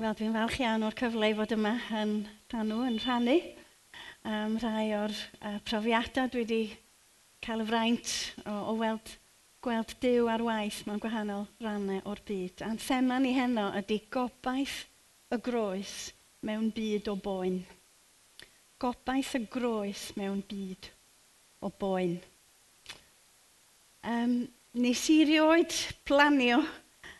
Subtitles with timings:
[0.00, 2.12] Wel, dwi'n falch iawn o'r cyfle i fod yma yn
[2.48, 3.34] dan nhw yn rhannu
[4.24, 6.60] am rai o'r uh, profiadau dwi wedi
[7.44, 8.14] cael y fraint
[8.46, 9.12] o, o weld,
[9.60, 12.64] gweld Dyw ar waith mewn gwahanol rannau o'r byd.
[12.64, 14.78] A'n thema ni heno ydy gobaith
[15.36, 15.94] y groes
[16.48, 17.60] mewn byd o boen.
[18.80, 20.94] Gobaith y groes mewn byd
[21.60, 22.22] o boen.
[24.00, 24.38] Um,
[24.80, 25.76] nes i rioed
[26.08, 26.62] planio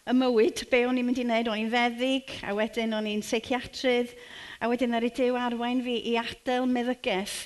[0.08, 3.24] y mywyd, be o'n i'n mynd i wneud, o'n i'n feddyg, a wedyn o'n i'n
[3.24, 4.14] seiciatrydd,
[4.60, 7.36] a wedyn ar y dew arwain fi i adael meddygaeth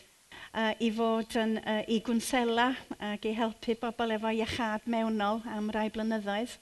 [0.55, 2.71] uh, i fod yn, uh, i gwnsela
[3.11, 6.55] ac i helpu bobl efo iechad mewnol am rai blynyddoedd.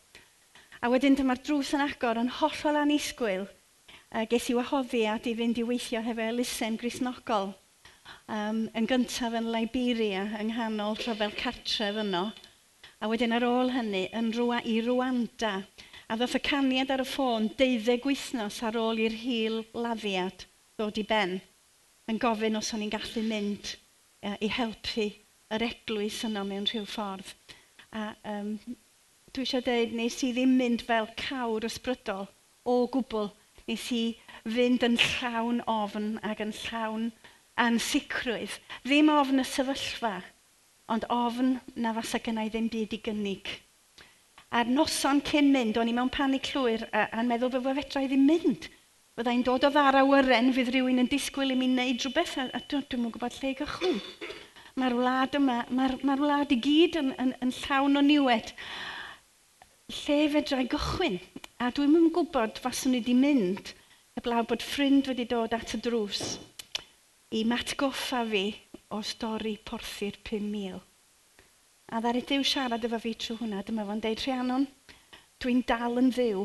[0.82, 5.60] A wedyn dyma'r drws yn agor yn hollol anisgwyl, uh, ges i wahoddiad i fynd
[5.60, 7.52] i weithio hefo elusen grisnogol
[8.26, 12.30] um, yn gyntaf yn Liberia yng nghanol rhyfel cartref yno.
[13.02, 15.56] A wedyn ar ôl hynny, yn rwa, i Rwanda.
[16.06, 20.44] A ddoth y caniad ar y ffôn deuddeg wythnos ar ôl i'r hil lafiad
[20.78, 21.32] ddod i ben.
[22.06, 25.08] Yn gofyn os o'n i'n gallu mynd uh, i helpu
[25.50, 27.32] yr eglwys yno mewn rhyw ffordd.
[27.90, 28.52] A um,
[29.34, 32.30] dwi eisiau dweud, nes i ddim mynd fel cawr ysbrydol
[32.62, 33.32] o gwbl.
[33.66, 34.04] Nes i
[34.46, 37.10] fynd yn llawn ofn ac yn llawn
[37.66, 38.60] ansicrwydd.
[38.86, 40.20] Ddim ofn y sefyllfa,
[40.92, 43.50] ond ofn na fasa gynnau ddim byd i gynnig.
[44.52, 48.02] A'r noson cyn mynd, o'n i mewn panig llwyr a, a'n meddwl fe fy fedra
[48.04, 48.68] i ddim mynd.
[49.16, 52.60] Byddai'n dod o ddar awyren, fydd rhywun yn disgwyl i mi wneud rhywbeth, a, a
[52.68, 54.00] dwi'n mwyn gwybod lle gychwyn.
[54.80, 58.52] Mae'r wlad yma, mae'r mae wlad i gyd yn, yn, yn llawn o niwed.
[60.02, 61.18] Lle fedra i gychwyn?
[61.60, 63.72] A dwi'n mwyn gwybod faswn i wedi mynd,
[64.18, 66.24] heblaw bod ffrind wedi dod at y drws
[67.32, 68.44] i matgoffa fi
[68.92, 70.80] o stori porthu'r 5,000.
[71.92, 74.66] A ddari Dyw siarad efo fi trwy hwnna, dyma fo'n deud Rhiannon,
[75.42, 76.44] dwi'n dal yn ddiw,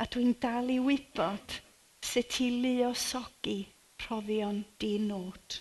[0.00, 1.58] a dwi'n dal i wybod
[2.08, 3.58] sut i luosogi
[4.04, 5.58] rhoddion di nod.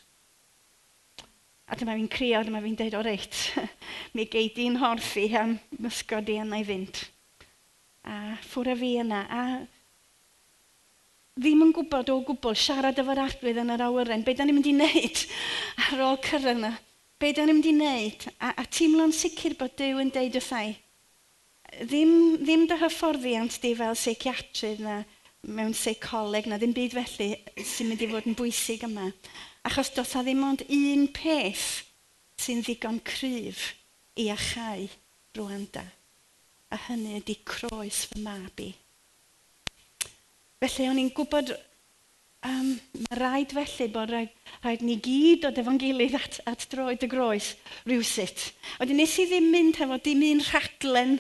[1.68, 3.42] A dyma fi'n crio, dyma fi'n deud, o reit,
[4.16, 7.02] mi gei di'n horthu am mysgod i yna i fynd.
[8.08, 9.44] A ffwrdd fi yna, a
[11.38, 14.26] ddim yn gwybod o gwbl siarad efo'r arglwydd yn yr awyren.
[14.26, 15.24] Be da ni'n mynd i wneud
[15.86, 16.74] ar ôl cyrraedd yna?
[17.22, 18.28] Be da ni'n mynd i wneud?
[18.42, 20.74] A, a teimlo'n sicr bod Dyw yn deud wrthau.
[21.78, 25.02] Ddim, ddim dy hyfforddiant di fel seiciatrydd na
[25.48, 27.30] mewn seicoleg na ddim byd felly
[27.62, 29.12] sy'n mynd i fod yn bwysig yma.
[29.68, 31.68] Achos does a ddim ond un peth
[32.42, 33.74] sy'n ddigon cryf
[34.18, 34.88] i achau
[35.38, 35.86] rwanda.
[36.74, 38.72] A hynny ydy croes fy mab i.
[40.58, 42.70] Felly, o'n i'n gwybod um,
[43.04, 44.32] mae rhaid felly bod rhaid,
[44.64, 47.52] rhaid ni gyd o efo'n gilydd at, at droed y groes
[47.86, 48.48] rhywsut.
[48.80, 51.20] Oedden nes i ddim mynd hefo dim un rhaglen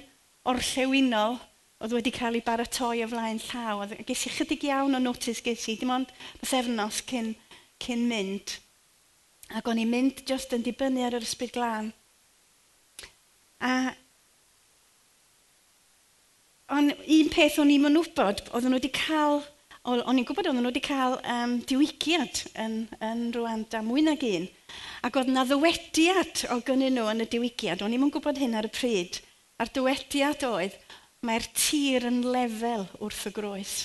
[0.50, 1.38] o'r llewinol
[1.86, 3.86] oedd wedi cael ei baratoi o flaen llaw.
[4.10, 7.36] Ges i chydig iawn o notis ges i, dim ond bythefnos cyn,
[7.84, 8.58] cyn mynd.
[9.54, 11.94] Ac o'n i'n mynd just yn dibynnu ar yr ysbryd glân.
[13.62, 13.94] A
[16.74, 19.40] on, un peth o'n i'n yn wybod, oedden nhw wedi cael,
[19.88, 24.26] o'n i'n gwybod oedden nhw wedi cael um, diwygiad yn, yn rwan da mwy nag
[24.28, 24.48] un.
[25.08, 28.58] Ac oedd na ddywediad o gynnyn nhw yn y diwygiad, o'n i'n yn gwybod hyn
[28.60, 29.22] ar y pryd.
[29.62, 30.76] A'r dywediad oedd,
[31.26, 33.76] mae'r tir yn lefel wrth y groes.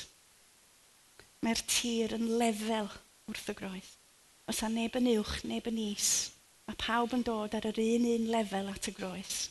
[1.43, 2.91] Mae'r tir yn lefel
[3.31, 3.97] wrth y groes.
[4.51, 6.11] Os a neb yn uwch, neb yn is.
[6.67, 9.47] Mae pawb yn dod ar yr un un lefel at y groes.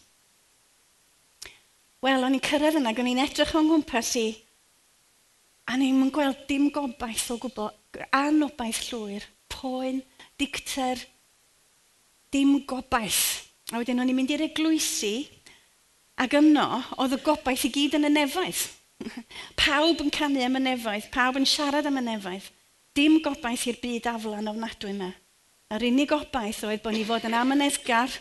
[2.01, 4.25] Wel, o'n i'n cyrraedd yna, o'n i'n edrych o'n gwmpas i,
[5.69, 7.69] a ni'n mynd gweld dim gobaith o gwbl,
[8.17, 10.00] anobaith llwyr, poen,
[10.41, 11.03] dicter,
[12.34, 13.51] dim gobaith.
[13.69, 15.13] A wedyn o'n i'n mynd i'r eglwysi,
[16.25, 16.66] ac yno,
[16.97, 18.66] oedd y gobaith i gyd yn y nefaith.
[19.62, 22.50] pawb yn canu am y nefaith, pawb yn siarad am y nefaith.
[22.97, 25.13] Dim gobaith i'r byd aflan ofnadwy yma.
[25.72, 28.18] Yr unig gobaith oedd bod ni fod yn amyneddgar,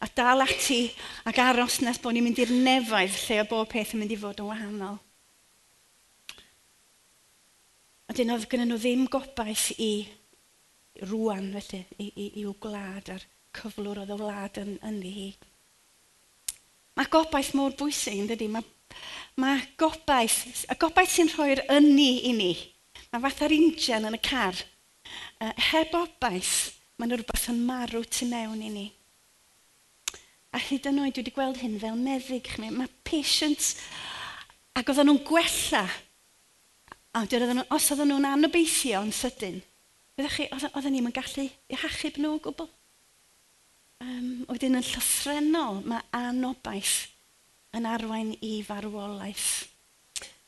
[0.00, 0.80] a dal ati
[1.28, 4.18] ac aros nes bod ni'n mynd i'r nefaid lle o bob peth yn mynd i
[4.20, 4.98] fod yn wahanol.
[8.10, 9.92] A dyn oedd gynnyn nhw ddim gobaith i
[11.06, 15.28] rwan felly, i, i, i'w gwlad a'r cyflwr oedd y wlad yn, ynddi hi.
[16.98, 18.66] Mae gobaith mor bwysig yn dydy, mae
[19.40, 22.50] mae gobaith, y gobaith sy'n rhoi'r ynni i ni,
[23.12, 24.58] mae fath ar injan yn y car.
[25.40, 26.54] Uh, heb obaith,
[26.98, 28.86] mae'n rhywbeth yn marw tu mewn i ni.
[30.50, 32.48] A hyd yn oed, dwi wedi gweld hyn fel meddyg.
[32.58, 33.76] Mae patients,
[34.74, 35.84] ac oedden nhw'n gwella.
[37.14, 39.60] A oedden nhw, os oedden nhw'n anobeithio yn sydyn,
[40.18, 42.68] byddwch chi, oedden ni'n gallu i hachub nhw o gwbl.
[44.00, 47.10] Um, wedyn yn llythrenol, mae anobaith
[47.76, 49.50] yn arwain i farwolaeth.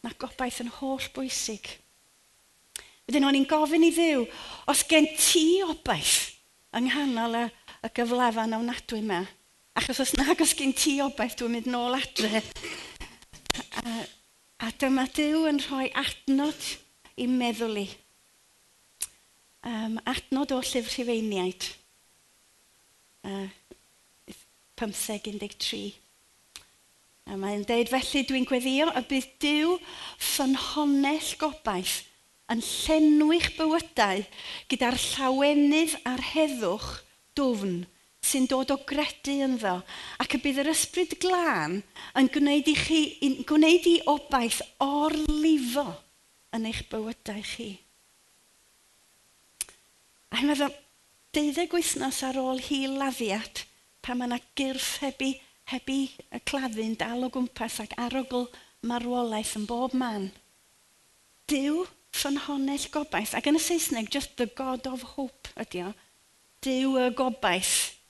[0.03, 1.69] Mae gobaith yn holl bwysig.
[3.07, 4.25] Wedyn o'n i'n gofyn i ddiw,
[4.71, 6.33] os gen ti obaith
[6.75, 7.45] yng nghanol y,
[7.85, 9.21] y gyflafan awnadwy yma,
[9.79, 12.43] Achos os nag os gen ti obaith, dwi'n mynd nôl adre.
[13.81, 14.05] A,
[14.67, 16.67] a dyma Dyw yn rhoi adnod
[17.17, 17.87] i meddwl i.
[19.65, 21.71] Um, adnod o llyfr Rhyfeiniaid.
[23.25, 23.49] Uh,
[24.77, 25.95] 1513.
[27.31, 29.77] A mae'n deud, felly dwi'n gweddio y bydd Dyw
[30.19, 32.01] ffynhonell gobaith
[32.53, 34.25] yn llenwi'ch bywydau
[34.73, 36.89] gyda'r llawenydd a'r heddwch
[37.39, 37.85] dwfn
[38.23, 39.75] sy'n dod o gredu ynddo.
[40.23, 41.81] Ac y bydd yr ysbryd glân
[42.19, 45.89] yn gwneud i, chi, yn gwneud i obaith orlifo
[46.55, 47.71] yn eich bywydau chi.
[50.33, 50.75] A i'n meddwl,
[51.35, 53.65] deuddeg wythnos ar ôl hi laddiad,
[54.05, 55.33] pan mae yna gyrff hebu,
[55.73, 58.47] hebu y claddu'n dal o gwmpas ac arogl
[58.87, 60.31] marwolaeth yn bob man.
[61.51, 61.83] Dyw
[62.15, 65.93] ffynhonell gobaith, ac yn y Saesneg, just the God of hope ydy o,
[66.63, 68.02] Dyw y gobaith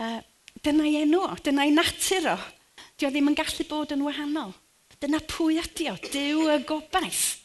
[0.00, 0.18] uh,
[0.64, 2.38] dyna'i enw o, dyna'i natur o.
[2.98, 4.52] Dio ddim yn gallu bod yn wahanol.
[5.00, 7.40] Dyna pwy ydy o, dyw y gobaith.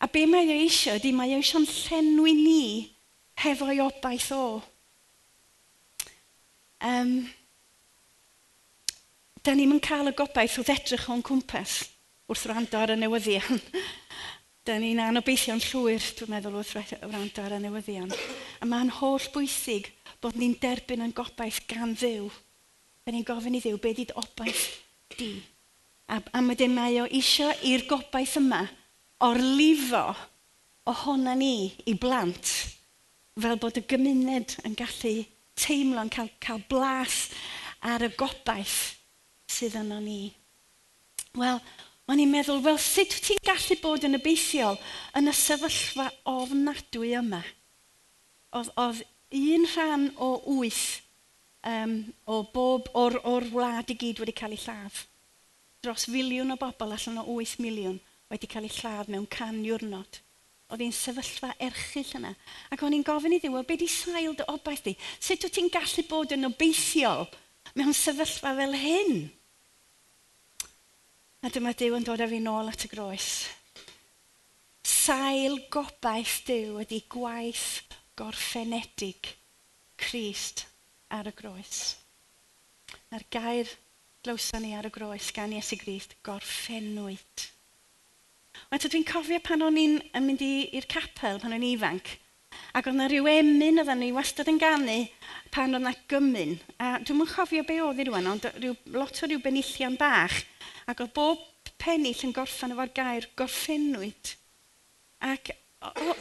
[0.00, 2.62] A be mae o eisiau ydy mae o eisiau'n llenwi ni
[3.40, 4.44] hefo'i obaith o.
[6.84, 7.12] Um,
[9.44, 11.82] da ni'n cael y gobaith wrth edrych o'n cwmpas
[12.28, 13.60] wrth wrando ar y newyddion.
[14.66, 18.12] da ni'n anobeithio'n llwyr, dwi'n meddwl, wrth wrando ar y newyddion.
[18.64, 19.92] A mae'n holl bwysig
[20.24, 22.30] bod ni'n derbyn yn gobaith gan ddiw.
[23.04, 24.64] Da ni'n gofyn i ddiw, be dyd obaith
[25.18, 25.34] di?
[26.08, 28.62] A, a wedyn mae o isio i'r gobaith yma
[29.24, 30.06] o'r lifo
[30.88, 32.50] ohona ni i blant
[33.40, 35.14] fel bod y gymuned yn gallu
[35.58, 37.28] teimlo'n cael, cael blas
[37.84, 38.94] ar y gobaith
[39.50, 40.28] sydd yno ni.
[41.36, 41.58] Wel,
[42.08, 44.78] o'n i'n meddwl, wel, sut wyt ti'n gallu bod yn obeithiol
[45.18, 47.42] yn y sefyllfa ofnadwy yma?
[48.54, 49.02] Oedd, oedd
[49.34, 51.00] un rhan o wyth
[51.66, 55.00] um, o bob o'r, or wlad i gyd wedi cael ei lladd.
[55.84, 57.98] Dros filiwn o bobl allan o 8 miliwn
[58.32, 60.20] wedi cael ei lladd mewn can diwrnod.
[60.72, 62.32] Oedd hi'n sefyllfa erchill yna.
[62.72, 64.94] Ac o'n i'n gofyn i ddiw, be di sail dy obaith di?
[65.20, 67.26] Sut wyt ti'n gallu bod yn obeithiol
[67.76, 69.18] mewn sefyllfa fel hyn?
[71.44, 73.28] A dyma Dyw yn dod â fi nôl at y groes.
[74.84, 77.84] Sail gobaith Dyw ydy gwaith
[78.18, 79.34] gorffenedig
[80.00, 80.66] Christ
[81.14, 81.94] ar y groes.
[83.10, 83.70] Na'r gair
[84.24, 87.48] glywson ni ar y groes gan Iesu Grist, gorffenwyd.
[88.70, 92.14] Wel, dwi'n cofio pan o'n i'n mynd i'r capel pan o'n ifanc,
[92.74, 95.00] ac oedd yna rhyw emyn oedden ni wastad yn ganu
[95.54, 96.54] pan oedd yna gymyn.
[96.78, 100.40] A dwi'n mwyn cofio be oedd i rwan, ond rhyw, lot o rhyw benillion bach,
[100.90, 101.42] ac oedd bob
[101.82, 104.34] penill yn gorffan efo'r gair gorffenwyd.
[105.24, 105.52] Ac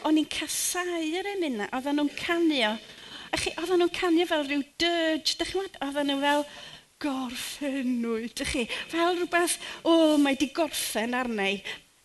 [0.08, 2.74] o'n i'n casau yr emyn na, oedden nhw'n canio.
[3.34, 6.46] A chi, oedden nhw'n canio fel rhyw dirge, dych chi'n oedden nhw fel
[7.04, 8.66] gorffennwyd, dych chi?
[8.92, 11.62] Fel rhywbeth, o, oh, mae di gorffen arna i.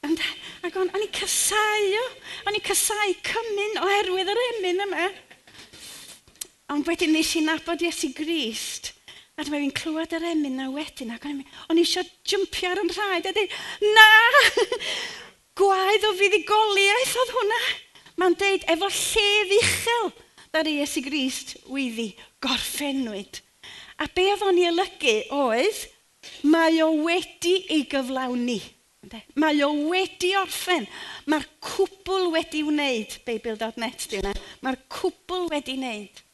[0.07, 2.05] Ac o'n, o'n i'n casau o,
[2.47, 5.09] o'n i'n casau cymyn oherwydd yr emyn yma.
[6.75, 8.93] Ond wedyn nes i nabod Iesu Grist.
[9.39, 12.91] A dyma fi'n clywed yr emyn na wedyn, ac o'n i eisiau jympio ar yn
[12.91, 13.59] rhaid, a dweud,
[13.95, 14.09] na!
[15.59, 17.61] gwaedd o fuddigoliaeth oedd hwnna.
[18.19, 20.11] Mae'n deud, efo llef uchel,
[20.55, 23.43] dar Iesu Grist wyddi gorffenwyd.
[23.99, 25.85] A be oedd o'n i olygu oedd,
[26.47, 28.61] mae o wedi ei gyflawni.
[29.39, 30.87] Mae o wedi orffen.
[31.31, 34.35] Mae'r cwbl wedi wneud, Beibl.net di hwnna.
[34.65, 36.25] Mae'r cwbl wedi wneud.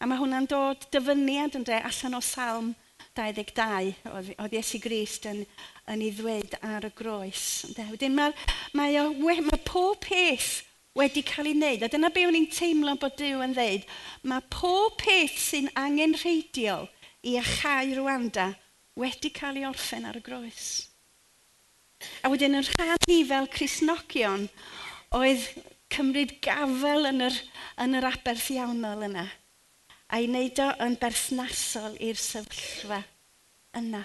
[0.00, 2.72] A mae hwnna'n dod dyfyniad yn ynde, allan o salm
[3.16, 3.94] 22.
[4.10, 5.44] Oedd Iesu Grist yn
[5.90, 7.64] yn ei ddweud ar y groes.
[7.76, 8.32] Wedyn mae,
[8.76, 10.62] mae, mae, mae pob peth
[10.98, 13.86] wedi cael ei wneud, a dyna be o'n i'n teimlo bod Dyw yn dweud,
[14.30, 16.88] mae pob peth sy'n angenrheidiol
[17.26, 18.52] i achau Rwanda
[19.00, 20.72] wedi cael ei orffen ar y groes.
[22.22, 24.48] A wedyn yn rhan ni fel Crisnogion,
[25.16, 25.48] oedd
[25.94, 27.40] cymryd gafel yn yr,
[27.82, 29.28] yn yr aberth iawnol yna
[30.14, 33.00] a i wneud o yn berthnasol i'r sefyllfa
[33.80, 34.04] yna.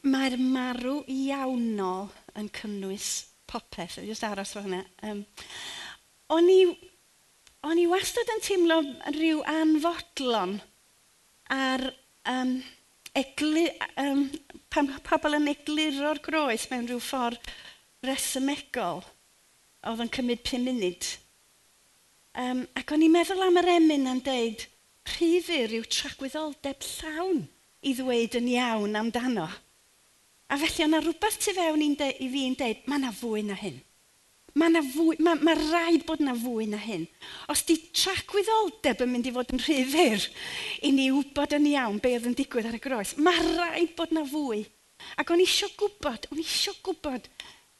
[0.00, 2.08] Mae'r marw iawnol
[2.40, 3.08] yn cynnwys
[3.50, 3.98] popeth.
[3.98, 4.80] Dwi'n just aros fo hynna.
[5.04, 5.24] Um,
[6.32, 6.60] o'n i,
[7.68, 8.80] o'n i wastad yn teimlo
[9.12, 10.56] rhyw anfodlon
[11.52, 11.84] ar
[12.30, 12.54] um,
[13.18, 13.66] egli,
[14.00, 14.26] um,
[14.72, 17.50] pan pobl yn egluro'r groes mewn rhyw ffordd
[18.06, 19.02] resymegol
[19.90, 21.08] oedd yn cymryd 5 munud.
[22.40, 24.68] Um, ac o'n i'n meddwl am yr emyn yn deud,
[25.16, 27.42] rhydd yw tragwyddoldeb llawn
[27.82, 29.48] i ddweud yn iawn amdano.
[30.50, 33.78] A felly, yna rhywbeth tu fewn i'n i fi'n deud, mae yna fwy na hyn.
[34.58, 37.04] Mae yna fwy, mae, mae rhaid bod yna fwy na hyn.
[37.52, 40.26] Os di tracwyddoldeb yn mynd i fod yn rhyfyr
[40.82, 44.10] i ni wybod yn iawn be oedd yn digwydd ar y groes, mae rhaid bod
[44.16, 44.64] yna fwy.
[45.22, 47.30] Ac o'n eisiau gwybod, o'n eisiau gwybod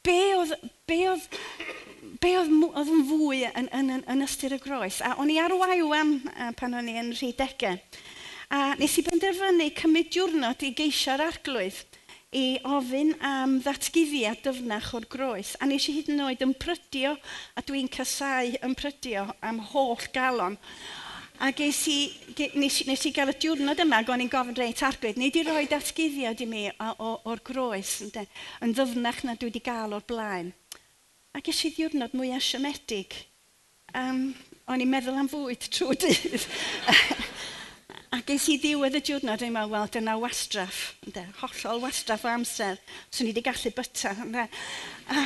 [0.07, 0.55] be oedd,
[0.87, 1.27] be oedd,
[2.23, 5.03] be oedd, oedd yn fwy yn, yn, yn, yn ystyr y groes.
[5.03, 6.21] A o'n i ar waiwan
[6.57, 7.77] pan o'n i yn rhydegau.
[8.51, 11.83] A nes i benderfynu cymryd diwrnod i geisio'r arglwydd
[12.31, 15.55] i ofyn am ddatguddiad dyfnach o'r groes.
[15.59, 17.17] A nes i hyd yn oed yn prydio,
[17.59, 20.55] a dwi'n casau yn prydio am holl galon.
[21.41, 21.97] A ges i,
[22.37, 25.43] ge, nes, nes i gael y diwrnod yma, gwan i'n gofyn reit arglwydd, nid i
[25.47, 28.23] roi datguddiad i mi o'r groes ynddo,
[28.61, 30.53] yn ddyfnach na dwi wedi gael o'r blaen.
[31.35, 33.17] A ges i ddiwrnod mwy asiomedig.
[33.97, 34.29] Um,
[34.71, 36.47] o'n i'n meddwl am fwyd trwy dydd.
[38.11, 40.79] A ges i ddiwedd y diwrnod, dwi'n meddwl, wel, dyna wastraff.
[41.15, 42.79] De, hollol wastraff o amser.
[43.07, 44.11] Swn i wedi gallu byta.
[44.33, 44.43] De.
[45.07, 45.23] A...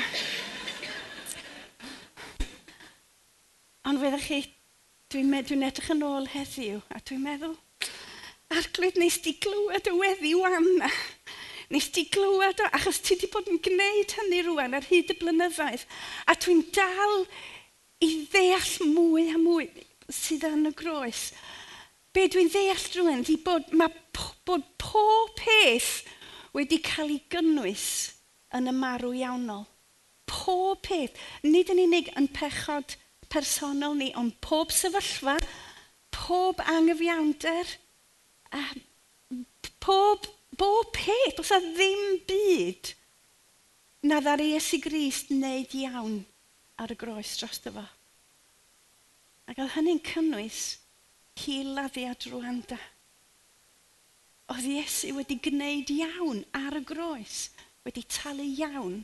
[3.89, 4.37] Ond feddwch chi,
[5.13, 7.57] dwi'n dwi, dwi edrych yn ôl heddiw, a dwi'n meddwl,
[8.53, 10.93] arglwydd nes di glywed y weddi wan na.
[11.73, 15.17] Nes di glywed o, achos ti wedi bod yn gwneud hynny rwan ar hyd y
[15.17, 15.89] blynyddoedd.
[16.29, 17.25] A dwi'n dal
[18.05, 19.71] i ddeall mwy a mwy
[20.13, 21.31] sydd yn y groes
[22.15, 23.91] be dwi'n ddeall drwy'n ydi bod, mae
[24.47, 26.05] bod pob peth
[26.55, 27.87] wedi cael ei gynnwys
[28.55, 29.65] yn y marw iawnol.
[30.29, 32.95] Pob peth, nid yn unig yn pechod
[33.31, 35.35] personol ni, ond pob sefyllfa,
[36.15, 37.73] pob angyfiawnder,
[38.55, 39.43] um,
[39.83, 42.93] pob, bob peth, os a ddim byd
[44.07, 46.21] na ddar Iesu Grist wneud iawn
[46.79, 47.85] ar y groes dros fo.
[49.51, 50.63] Ac oedd hynny'n cynnwys
[51.39, 52.77] hila fi a drwanda.
[54.53, 57.49] Oedd Iesu wedi gwneud iawn ar y groes,
[57.85, 59.01] wedi talu iawn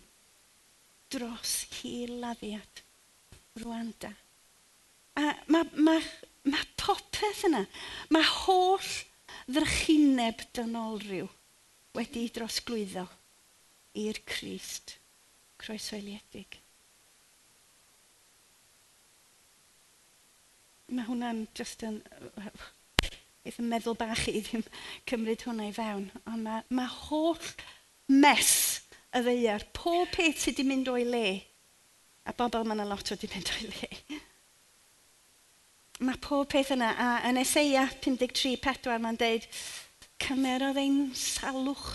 [1.11, 2.83] dros hiladdiad
[3.59, 4.13] Rwanda.
[5.19, 5.97] a mae ma,
[6.47, 7.65] ma popeth yna,
[8.15, 8.91] mae holl
[9.51, 11.27] ddrychineb dynolryw
[11.97, 13.03] wedi drosglwyddo
[13.99, 14.95] i'r Crist
[15.61, 16.61] croesoeliedig.
[20.91, 22.01] mae hwnna'n just yn...
[23.41, 24.61] Eith yn meddwl bach i ddim
[25.09, 26.09] cymryd hwnna i fewn.
[26.29, 27.39] Ond mae, mae holl
[28.13, 28.51] mes
[29.17, 31.25] y ddeiar, pob peth sydd wedi mynd o'i le,
[32.29, 33.89] a bobl mae'n a lot wedi mynd o'i le.
[36.05, 39.47] Mae pob peth yna, a yn Eseia 53-4 mae'n deud,
[40.21, 41.89] cymerodd ein salwch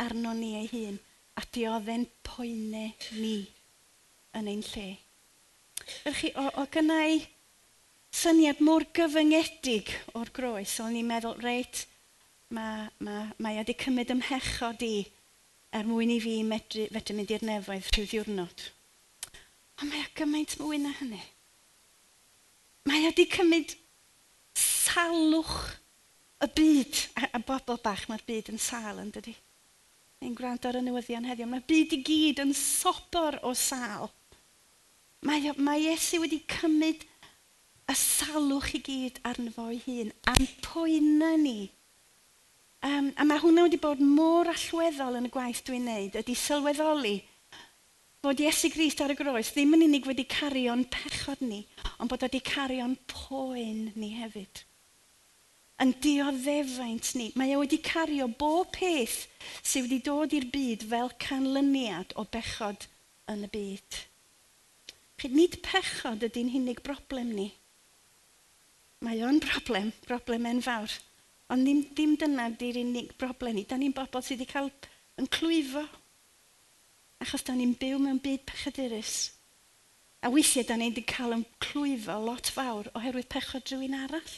[0.00, 1.00] arno ni ei hun,
[1.40, 3.36] a diodde'n poene ni
[4.36, 4.86] yn ein lle.
[6.08, 7.18] Ych chi, o, o gynnau
[8.16, 11.84] syniad mor gyfyngedig o'r groes, o'n i'n meddwl, reit,
[12.54, 14.94] mae, mae, mae wedi cymryd ymhechod i
[15.76, 18.68] er mwyn i fi medru, fedru mynd i'r nefoedd rhyw ddiwrnod.
[19.76, 21.20] Ond mae o gymaint mwy na hynny.
[22.88, 23.74] Mae o wedi cymryd
[24.56, 25.56] salwch
[26.44, 29.34] y byd, a, a bobl bach mae'r byd yn sal yn dydy.
[30.22, 34.08] Ni'n gwrando ar y newyddion heddiw, mae'r byd i gyd yn sobor o sal.
[35.26, 37.04] Mae, mae Iesu wedi cymryd
[37.86, 41.70] y salwch i gyd arno fo ei hun, a'n poena ni.
[42.86, 47.16] Um, a mae hwnna wedi bod mor allweddol yn y gwaith dwi'n neud, ydy sylweddoli
[48.26, 51.60] bod Iesu Grist ar y groes ddim yn unig wedi cario'n pechod ni,
[52.02, 54.64] ond bod wedi cario'n poen ni hefyd.
[55.84, 59.26] Yn dioddefaint ni, mae e wedi cario bob peth
[59.60, 62.88] sydd wedi dod i'r byd fel canlyniad o bechod
[63.30, 64.00] yn y byd.
[65.20, 67.50] Chyd nid pechod ydy'n hunig broblem ni.
[69.04, 70.92] Mae o'n broblem, broblem enfawr.
[71.52, 73.66] Ond ddim, dim dyna di'r unig broblem ni.
[73.68, 74.70] Da ni'n bobl sydd wedi cael
[75.20, 75.84] yn clwyfo.
[77.22, 79.14] Achos da ni'n byw mewn byd pechadurus.
[80.24, 84.36] A weithiau da ni wedi cael yn clwyfo lot fawr oherwydd pechod rhywun arall.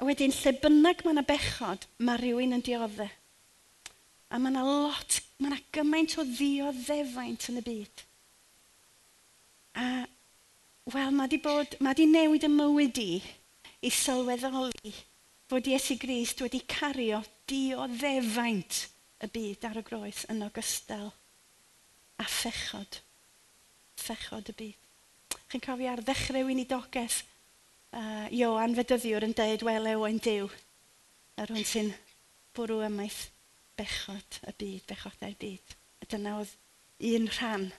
[0.00, 3.12] A wedyn, lle bynnag mae yna bechod, mae rhywun yn dioddau.
[4.32, 8.02] A mae yna lot, mae yna gymaint o ddioddefaint yn y byd.
[9.78, 9.86] A
[10.84, 13.10] wel, mae di, bod, mae di newid y mywyd i
[13.84, 14.92] i sylweddoli
[15.48, 18.84] fod Iesu Grist wedi cario dioddefaint
[19.24, 21.10] y byd ar y groes yn ogystal
[22.20, 23.00] a phechod.
[24.00, 24.88] Phechod y byd.
[25.52, 27.22] Chi'n cofio ar ddechrau winidogaeth,
[27.96, 30.50] uh, Ioan Fedyddiwr yn dweud, wel ew yn diw,
[31.40, 31.92] yr hwn sy'n
[32.56, 33.28] bwrw ymaith
[33.78, 35.76] bechod y byd, bechodau'r byd.
[36.02, 36.54] A dyna oedd
[37.14, 37.70] un rhan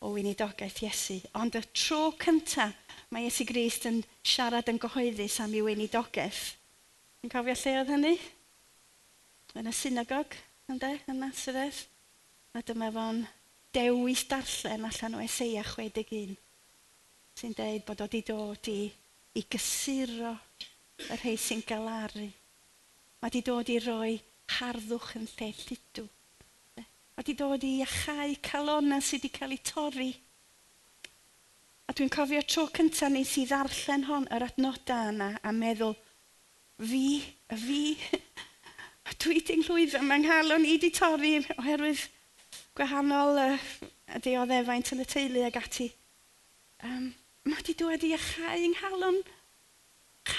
[0.00, 1.18] o weinidogaeth Iesu.
[1.38, 2.76] Ond y tro cyntaf
[3.12, 6.44] mae Iesu Grist yn siarad yn gyhoeddus am ei weinidogaeth.
[7.24, 8.14] Yn cofio lle oedd hynny?
[9.60, 10.36] Yn y synagog,
[10.70, 11.84] ynddo, yn Nazareth.
[12.56, 13.24] A dyma fo'n
[13.74, 16.38] dewis darllen allan o Eseia 61
[17.40, 18.80] sy'n dweud bod o wedi dod i,
[19.38, 20.34] i gysuro
[21.00, 22.26] y rhai sy'n galaru.
[23.20, 24.16] Mae wedi dod i roi
[24.58, 26.04] harddwch yn lle lludw
[27.20, 30.12] a di dod i achau calona sydd wedi cael ei torri.
[31.84, 35.92] A dwi'n cofio tro cyntaf nes i ddarllen hon yr adnodau yna a meddwl,
[36.80, 37.02] fi,
[37.52, 37.82] y fi,
[39.20, 42.06] dwi di'n llwyddo, mae nghalon i wedi torri oherwydd
[42.78, 43.66] gwahanol uh,
[44.16, 45.90] y dioddefaint yn y teulu ag ati.
[46.88, 47.10] Um,
[47.44, 49.20] mae wedi dod i iachau nghalon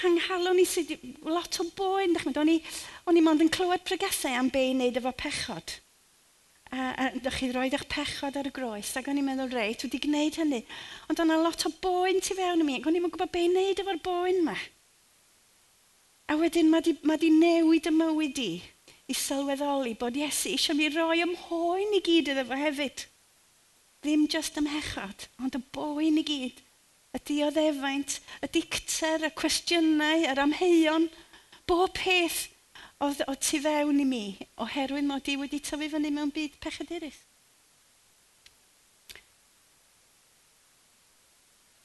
[0.02, 0.96] anghalon i sydd
[1.30, 2.18] lot o boen.
[2.26, 2.58] O'n i,
[3.06, 5.78] o'n i mond yn clywed pregesau am be i wneud efo pechod
[6.72, 9.84] a, a ddech chi roed eich pechod ar y groes, ac o'n i'n meddwl, reit,
[9.84, 10.62] wedi gwneud hynny.
[11.12, 13.50] Ond o'na lot o boen tu fewn i mi, ac o'n i'n gwybod be i
[13.50, 14.56] wneud efo'r boen yma.
[16.32, 18.52] A wedyn mae di, ma di newid y mywyd i,
[19.12, 23.04] i sylweddoli bod Iesu eisiau mi roi ymhoen i gyd iddo fo hefyd.
[24.02, 26.62] Ddim just ymhechod, ond y boen i gyd.
[27.12, 31.10] Y dioddefaint, y dicter, y cwestiynau, yr amheuon,
[31.68, 32.46] bob peth
[33.02, 34.24] oedd o tu fewn i mi
[34.62, 37.20] oherwydd mod i wedi tyfu fyny mewn byd pechadurus.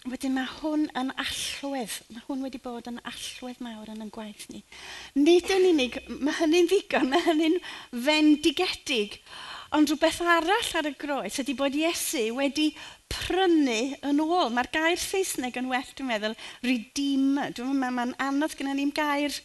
[0.08, 4.46] Wedyn mae hwn yn allwedd, mae hwn wedi bod yn allwedd mawr yn yn gwaith
[4.54, 4.62] ni.
[5.18, 7.58] Nid yn unig, mae hynny'n ddigon, mae hynny'n
[8.06, 9.18] fendigedig,
[9.76, 12.70] ond rhywbeth arall ar y groes ydy bod Iesu wedi
[13.12, 14.54] prynu yn ôl.
[14.56, 17.52] Mae'r gair Saesneg yn well, dwi'n meddwl, redeemer.
[17.58, 19.36] Dwi'n meddwl, mae'n anodd gyda ni'n gair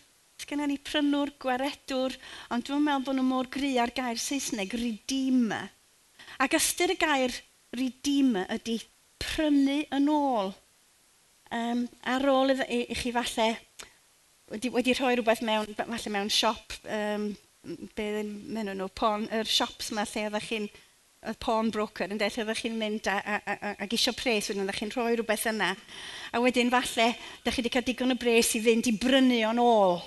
[0.49, 2.16] gynnu ni prynwr, gwaredwr,
[2.54, 5.70] ond dwi'n meddwl bod nhw mor gry ar gair Saesneg, redeemer.
[6.42, 7.34] Ac ystyr y gair
[7.76, 8.80] redeemer ydy
[9.22, 10.52] prynu yn ôl.
[11.52, 13.50] Um, ar ôl i, i, i chi falle
[14.52, 17.28] wedi, wedi rhoi rhywbeth mewn, falle mewn siop, um,
[17.96, 20.68] be ddyn nhw, porn, yr siops yma lle oeddech chi'n,
[21.22, 24.64] y porn broker, yn dweud, oeddech chi'n mynd a, a, a, a gisio pres, wedyn
[24.64, 25.70] oeddech chi'n rhoi rhywbeth yna.
[26.33, 29.62] A wedyn falle, ydych chi wedi cael digon o bres i fynd i brynu o'n
[29.62, 30.02] ôl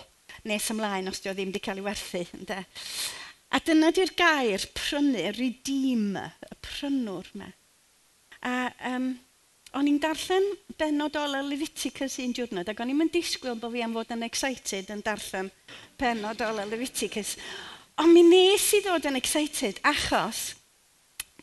[0.50, 2.24] nes ymlaen os di o ddim wedi cael ei werthu.
[2.38, 2.64] Ynde?
[3.56, 7.52] A dyna di'r gair prynu, redeem, y prynwr me.
[8.46, 8.56] A
[8.94, 9.14] um,
[9.76, 10.46] o'n i'n darllen
[10.80, 14.92] benod ola Leviticus un diwrnod, ac o'n i'n disgwyl bod fi am fod yn excited
[14.94, 15.52] yn darllen
[16.00, 17.36] benod ola Leviticus.
[18.02, 20.54] Ond mi nes i ddod yn excited achos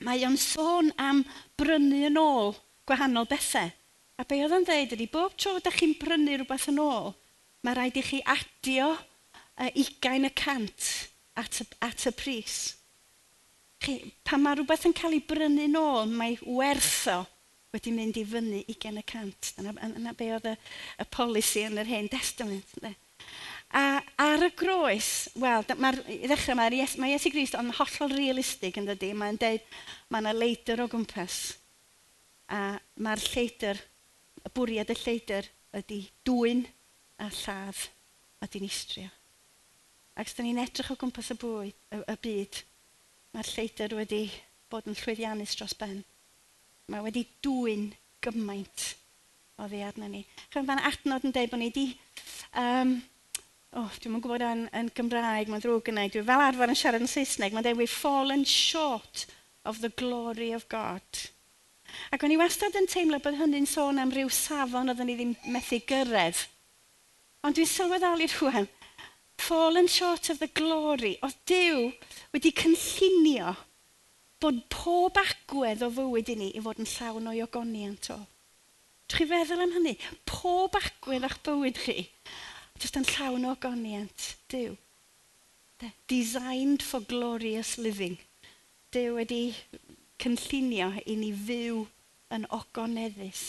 [0.05, 1.23] mae o'n sôn am
[1.59, 2.53] brynu yn ôl
[2.89, 3.71] gwahanol bethau.
[4.21, 7.13] A be oedd yn dweud ydy, bob tro ydych chi'n brynu rhywbeth yn ôl,
[7.63, 10.89] mae rhaid i chi adio uh, 20 y cant
[11.39, 12.57] at y, at y pris.
[13.83, 17.23] Chi, pan mae rhywbeth yn cael ei brynu nôl, mae werth o
[17.73, 19.53] wedi mynd i fyny 20 y cant.
[19.63, 20.57] Yna, yna be oedd y,
[21.01, 22.75] y polisi yn yr hen testament.
[22.85, 22.93] Ne?
[23.73, 28.77] A ar y groes, wel, i ddechrau mae Iesu ma yes Grist yn hollol realistig
[28.77, 29.15] yn dydy.
[29.17, 29.65] Mae'n dweud,
[30.13, 31.39] mae yna leidr o gwmpas.
[32.53, 33.81] A mae'r lleidr,
[34.45, 35.49] y bwriad y lleidr
[35.79, 36.67] ydy dwy'n
[37.19, 37.89] a lladd
[38.43, 39.11] a dinistrio.
[40.17, 42.59] Ac os da ni'n edrych o gwmpas y, bwyd, y, y byd,
[43.33, 44.25] mae'r lleidr wedi
[44.73, 46.03] bod yn llwyddiannus dros ben.
[46.93, 47.91] Mae wedi dwy'n
[48.25, 48.89] gymaint
[49.57, 50.25] o ddi arna ni.
[50.53, 51.87] Chwyn fan adnod yn dweud bod ni wedi...
[52.61, 52.99] Um,
[53.79, 56.13] oh, dwi'n mwyn gwybod yn, yn Gymraeg, mae'n ddrwg yn neud.
[56.13, 59.27] Dwi fel arfer yn siarad yn Saesneg, mae'n dweud, we've fallen short
[59.65, 61.23] of the glory of God.
[62.13, 65.33] Ac o'n i wastad yn teimlo bod hynny'n sôn am ryw safon oedden ni ddim
[65.55, 66.47] methu gyrraedd
[67.43, 68.69] Ond dwi'n sylweddoli rhywun,
[69.43, 71.89] fallen short of the glory, oedd Dyw
[72.35, 73.57] wedi cynllunio
[74.43, 78.19] bod pob agwedd o fywyd i ni i fod yn llawn o'i ogoniant o.
[79.11, 79.97] Dwi'n chi feddwl am hynny?
[80.27, 82.07] Pob agwedd o'ch bywyd chi,
[82.83, 84.77] jyst yn llawn o ogoniant, Dyw.
[86.07, 88.21] Designed for glorious living.
[88.95, 89.43] Dyw wedi
[90.23, 91.83] cynllunio i ni fyw
[92.35, 93.43] yn ogoneddus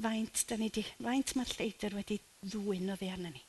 [0.00, 3.42] faint, da ni di, faint mae'r lleidr wedi ddwyn o fi arna ni.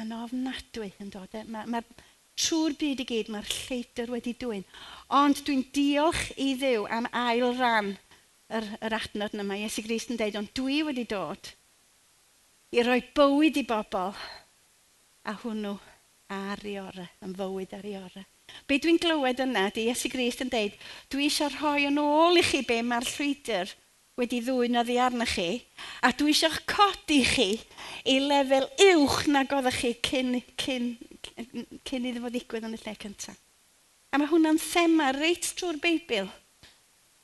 [0.00, 1.36] Yn ofnadwy yn dod.
[1.52, 1.82] Mae'r ma,
[2.38, 4.64] trwy'r byd i gyd mae'r lleidr wedi dwy'n.
[5.14, 7.94] Ond dwi'n diolch i ddew am ail ran
[8.48, 9.58] yr, yr adnod yma.
[9.60, 11.52] Iesu Grist yn dweud, ond dwi wedi dod
[12.72, 14.14] i roi bywyd i bobl
[15.28, 15.74] a hwnnw
[16.32, 18.24] ar i orau, yn fywyd ar i orau.
[18.68, 20.74] Be dwi'n glywed yna, di Iesu Grist yn dweud,
[21.12, 23.74] dwi eisiau rhoi yn ôl i chi be mae'r llwydr
[24.20, 25.48] wedi ddwyn oddi arnych chi,
[26.04, 27.48] a dwi eisiau codi chi
[28.12, 30.90] i lefel uwch na oeddech chi cyn, cyn,
[31.88, 33.38] cyn, iddo fod ddigwydd yn y lle cyntaf.
[34.12, 36.28] A mae hwnna'n thema reit trwy'r Beibl,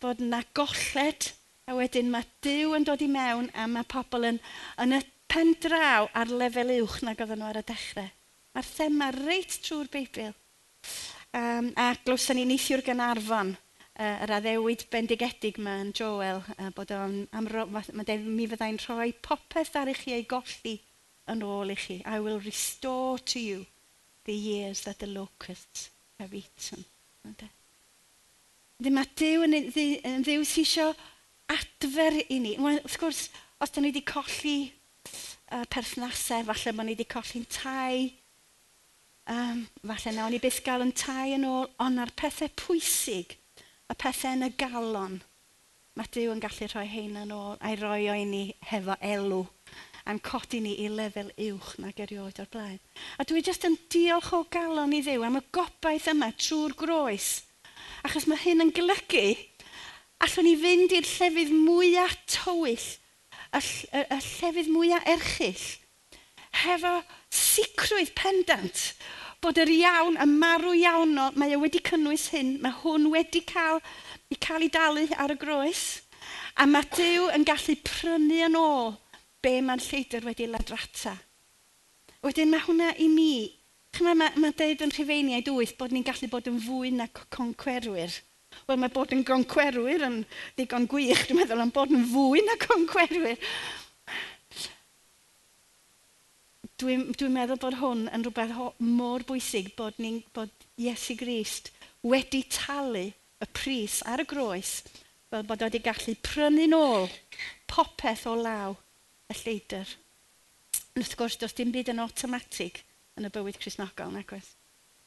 [0.01, 1.33] bod yna golled,
[1.69, 4.39] a wedyn mae Dyw yn dod i mewn a mae pobl yn,
[4.81, 8.09] yn y pen draw ar lefel uwch na oedden nhw ar y dechrau.
[8.57, 10.33] Mae'r thema reit trwy'r Beibl.
[11.37, 13.53] Um, a glywson ni neithiwr gan arfon,
[13.99, 17.49] uh, yr addewid bendigedig yma yn Joel, uh, bod o'n, am,
[17.99, 20.79] mae mi fyddai'n rhoi popeth ar i chi ei golli
[21.29, 22.01] yn ôl i chi.
[22.07, 23.67] I will restore to you
[24.29, 26.85] the years that the locusts have eaten.
[28.79, 30.89] Ddim mae Dyw yn, yn ddiw sy'n isio
[31.51, 32.55] adfer i ni.
[32.63, 33.27] Wrth gwrs,
[33.59, 38.07] os da ni wedi colli uh, perthnasau, falle bod ni wedi colli'n tai,
[39.35, 43.35] um, falle nawn ni byth gael yn tai yn ôl, ond ar pethau pwysig–
[43.89, 45.19] y pethau yn y galon.
[45.99, 49.45] Mae Dyw yn gallu rhoi hein yn ôl a'i roi o i ni hefo elw
[50.09, 52.79] a'n codi ni i lefel uwch nag erioed o'r blaen.
[53.21, 57.29] A dwi jyst yn diolch o galon i ddiw am y gobaith yma trwy'r groes.
[58.07, 59.27] Achos mae hyn yn golygu
[60.25, 62.87] allwn ni fynd i'r llefydd mwyaf tywyll,
[63.55, 65.67] y, y, y llefydd mwyaf erchill,
[66.65, 66.95] hefo
[67.35, 68.89] sicrwydd pendant
[69.43, 73.81] bod yr iawn, y marw iawnol, mae e wedi cynnwys hyn, mae hwn wedi cael,
[74.33, 75.85] i cael ei dalu ar y groes,
[76.59, 78.97] a mae Dyw yn gallu prynu yn ôl
[79.45, 81.15] be mae'n lleidr wedi ladrata.
[82.27, 83.33] Wedyn mae hwnna i mi,
[84.03, 88.17] mae, mae, mae dweud yn Rhyfeiniaid 8 bod ni'n gallu bod yn fwy na concwerwyr.
[88.67, 90.23] Wel, mae bod yn goncwerwyr yn
[90.57, 93.39] ddigon gwych, dwi'n meddwl, am bod yn fwy na concwerwyr.
[96.79, 98.53] Dwi'n dwi, meddwl bod hwn yn rhywbeth
[98.87, 101.73] mor bwysig bod, ni, bod Iesu Grist
[102.07, 104.77] wedi talu y pris ar y groes
[105.27, 107.09] fel bod wedi gallu prynu nôl
[107.67, 108.77] popeth o law
[109.27, 109.91] y lleidr.
[110.95, 112.79] Yn wrth gwrs, does dim byd yn automatig
[113.19, 114.53] yn y bywyd Cresnogol, nag oes.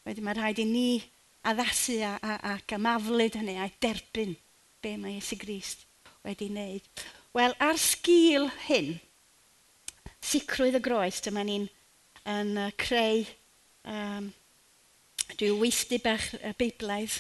[0.04, 0.90] Wedyn mae rhaid i ni
[1.48, 4.36] addasu a, a, ac amaflyd hynny a'i derbyn
[4.84, 5.88] be mae Iesu Grist
[6.28, 6.92] wedi wneud.
[7.32, 8.98] Wel, ar sgil hyn,
[10.22, 11.68] sicrwydd y groes, dyma ni'n
[12.30, 13.24] yn uh, creu
[13.90, 14.30] um,
[15.38, 17.18] rhyw weithdi bach uh, beiblaidd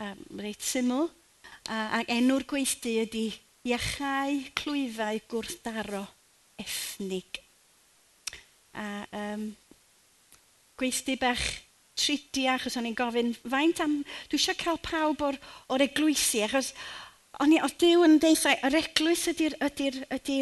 [0.00, 1.10] um, reit syml.
[1.64, 3.26] Uh, ac enw'r gweithdi ydy
[3.68, 6.04] iachau clwyfau gwrthdaro
[6.60, 7.40] ethnig.
[8.74, 9.46] A um,
[10.80, 11.44] gweithdi bach
[11.94, 14.00] tridia, achos o'n i'n gofyn faint am...
[14.28, 15.38] Dwi eisiau cael pawb o'r,
[15.70, 16.72] or eglwysi, achos
[17.42, 20.38] o'n i, oedd Dyw yn deithau, yr eglwys ydy'r ydy ydy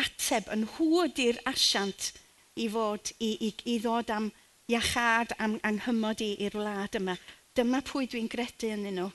[0.00, 2.12] ateb yn hwyd i'r asiant
[2.60, 4.30] i fod i, i, i ddod am
[4.70, 7.16] iachad am anghymod i i'r wlad yma.
[7.54, 9.10] Dyma pwy dwi'n gredu yn nhw.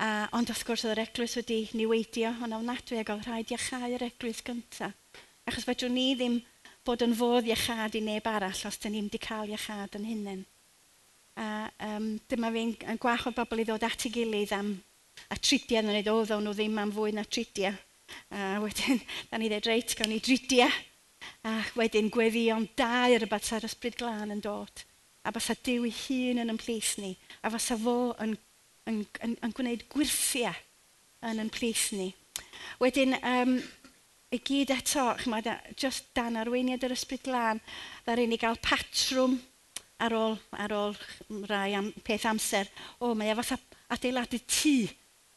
[0.00, 3.90] A, ond wrth gwrs oedd yr eglwys wedi niweidio yn ofnadwy ac oedd rhaid iachau
[3.96, 4.94] yr eglwys gyntaf.
[5.50, 6.38] Achos fedrwn ni ddim
[6.86, 10.46] bod yn fodd iachad i neb arall os dyn ni wedi cael iachad yn hunain.
[11.40, 14.72] A um, dyma fi'n gwach o bobl i ddod at ei gilydd am
[15.30, 17.76] y tridiau yn ei ddod o'n nhw ddim am fwy na tridiau.
[18.30, 20.68] A wedyn, da ni ddweud, reit, gawn ni dridia.
[21.44, 24.84] A wedyn gweddion da i'r bys ar ysbryd glân yn dod.
[25.24, 27.12] A basa a Dyw ei hun yn ymplis ni.
[27.44, 28.36] A basa fo yn,
[28.88, 30.56] yn, yn, yn gwneud gwirthiau
[31.28, 32.08] yn ymplis ni.
[32.80, 33.58] Wedyn, um,
[34.32, 37.60] i gyd eto, chymod, just dan arweiniad yr ysbryd glân,
[38.06, 39.36] ddar ni gael patrwm
[40.00, 40.96] ar ôl, ar ôl
[41.50, 42.70] rai am, peth amser.
[43.00, 43.58] O, mae e fatha
[43.92, 44.74] adeiladu tŷ.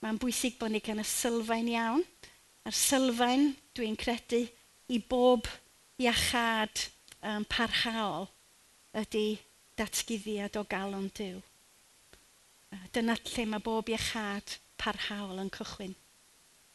[0.04, 2.04] Mae'n bwysig bod ni gan y sylfaen iawn
[2.68, 4.44] a'r sylfaen dwi'n credu
[4.94, 5.50] i bob
[6.02, 6.86] iachad
[7.22, 8.30] um, parhaol
[9.00, 9.26] ydy
[9.80, 11.42] datgyddiad o galon diw.
[12.94, 15.94] Dyna lle mae bob iachad parhaol yn cychwyn.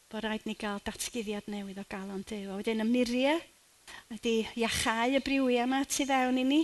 [0.08, 2.52] Bo rhaid ni gael datgyddiad newydd o galon Dyw.
[2.52, 3.40] A wedyn y muriau
[4.14, 6.62] ydy iachau y briwiau yma tu fewn i ni.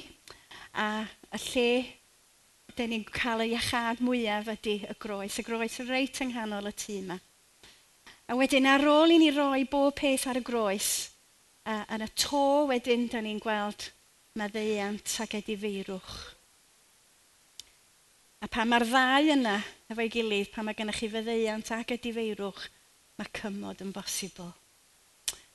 [0.73, 1.05] A
[1.37, 1.67] y lle
[2.79, 5.37] da ni'n cael y iachad mwyaf ydy y groes.
[5.37, 7.19] Y groes reit yng nghanol y tŷ yma.
[8.25, 10.91] A wedyn ar ôl i ni roi bob peth ar y groes,
[11.69, 13.91] uh, yn y to wedyn, da ni'n gweld
[14.41, 16.15] maddeiant ac edifeirwch.
[18.41, 19.59] A pan mae'r ddau yna
[19.93, 22.65] efo'i gilydd, pan mae gennych chi fyddeiant ac edifeirwch,
[23.21, 24.55] mae cymod yn bosibl.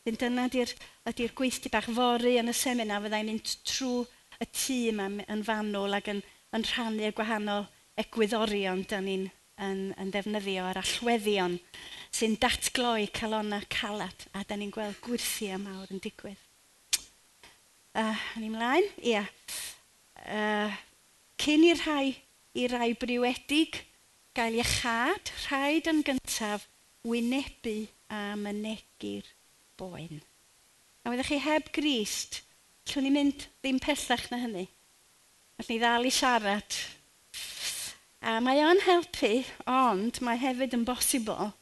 [0.05, 0.75] Dyn dyna ydy'r
[1.10, 4.05] ydy gweithdi bach fory yn y semina, fyddai'n mynd trwy
[4.38, 6.21] y tîm yn fanwl ac yn,
[6.53, 7.65] yn rhannu y gwahanol
[8.05, 9.27] egwyddorion dyn ni'n
[9.63, 11.57] yn, yn defnyddio ar allweddion
[12.15, 16.39] sy'n datgloi calona calad a da ni'n gweld gwirthiau mawr yn digwydd.
[17.99, 18.85] Uh, ni mlaen?
[19.01, 19.25] Ia.
[19.25, 19.29] Yeah.
[20.29, 20.75] Uh,
[21.41, 22.15] cyn i'r rhai,
[22.59, 23.83] i rai briwedig
[24.37, 26.67] gael iechad, rhaid yn gyntaf
[27.07, 27.77] wynebu
[28.13, 29.27] a mynegu'r
[29.79, 30.21] boen.
[31.03, 32.41] A wedi'ch chi heb grist,
[32.91, 34.67] llwn ni mynd ddim pellach na hynny.
[35.59, 36.79] Allwn ni ddal i siarad
[38.19, 41.53] A mae o'n helpu, ond mae hefyd yn bosibl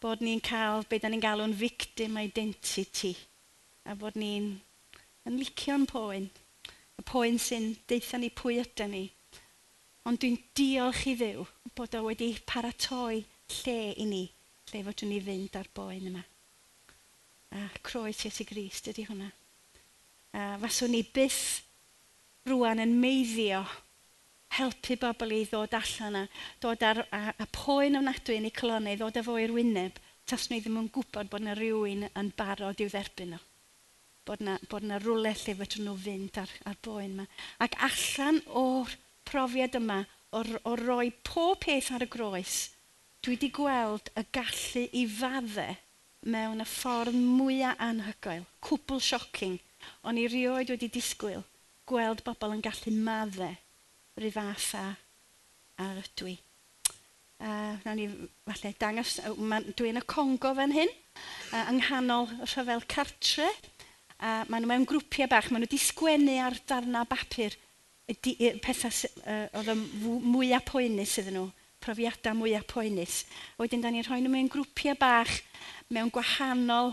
[0.00, 3.12] bod ni'n cael beth ni'n galw'n victim identity
[3.84, 4.46] a bod ni'n
[5.28, 6.30] yn licio'n poen,
[6.96, 9.02] y poen sy'n deitha ni pwy ydy ni.
[10.08, 11.44] Ond dwi'n diolch i ddew
[11.76, 13.20] bod o wedi paratoi
[13.58, 14.22] lle i ni,
[14.72, 16.24] lle fod ni fynd ar boen yma.
[17.52, 19.28] A croes Iesu Grist ydy hwnna.
[20.32, 21.60] A faswn ni byth
[22.48, 23.66] rwan yn meiddio
[24.56, 26.24] helpu bobl i ddod allan a
[26.62, 30.48] dod ar, a, a poen ofnadwy yn eu colonnau, ddod â fo i'r wyneb, tas
[30.50, 33.44] nhw ddim yn gwybod bod yna rhywun yn barod i'w dderbyn nhw.
[34.28, 37.28] Bod yna, bod yna rwle lle fedrwn nhw fynd ar, ar boen yma.
[37.64, 38.96] Ac allan o'r
[39.30, 40.02] profiad yma,
[40.36, 42.58] o, o roi pob peth ar y groes,
[43.24, 45.78] dwi wedi gweld y gallu i faddau
[46.30, 49.58] mewn y ffordd mwyaf anhygoel, cwbl siocing,
[50.04, 51.42] O'n i rioed wedi disgwyl
[51.90, 53.54] gweld bobl yn gallu maddau
[54.18, 54.86] rhyw fath a,
[55.80, 56.36] a ydw i.
[57.40, 58.06] A wnawn ni
[58.48, 59.16] falle dangos,
[59.78, 60.90] dwi yn y Congo fan hyn,
[61.54, 63.48] uh, yng nghanol y rhyfel cartre.
[64.20, 67.56] Uh, maen nhw mewn grwpiau bach, maen nhw wedi sgwennu ar darna bapur
[68.10, 68.16] y
[68.60, 68.92] pethau
[69.22, 71.46] uh, oedd y mwyaf poenus iddyn nhw,
[71.80, 73.22] profiadau mwyaf poenus.
[73.60, 75.38] Wedyn, da ni'n rhoi nhw mewn grwpiau bach,
[75.88, 76.92] mewn gwahanol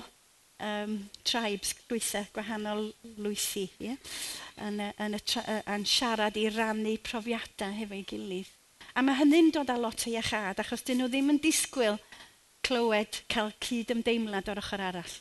[0.63, 3.97] um, tribes, gweithau gwahanol lwythi, yeah?
[4.63, 8.53] yn, yn, y, yn siarad i rannu profiadau hefo'i gilydd.
[8.97, 11.99] A mae hynny'n dod â lot o iechad, achos dyn nhw ddim yn disgwyl
[12.65, 15.15] clywed cael cyd ymdeimlad o'r ochr arall.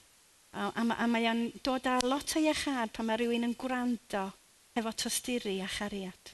[0.56, 4.30] A, a, a mae o'n dod â lot o iechad pan mae rhywun yn gwrando
[4.76, 6.32] efo tosturi a chariad.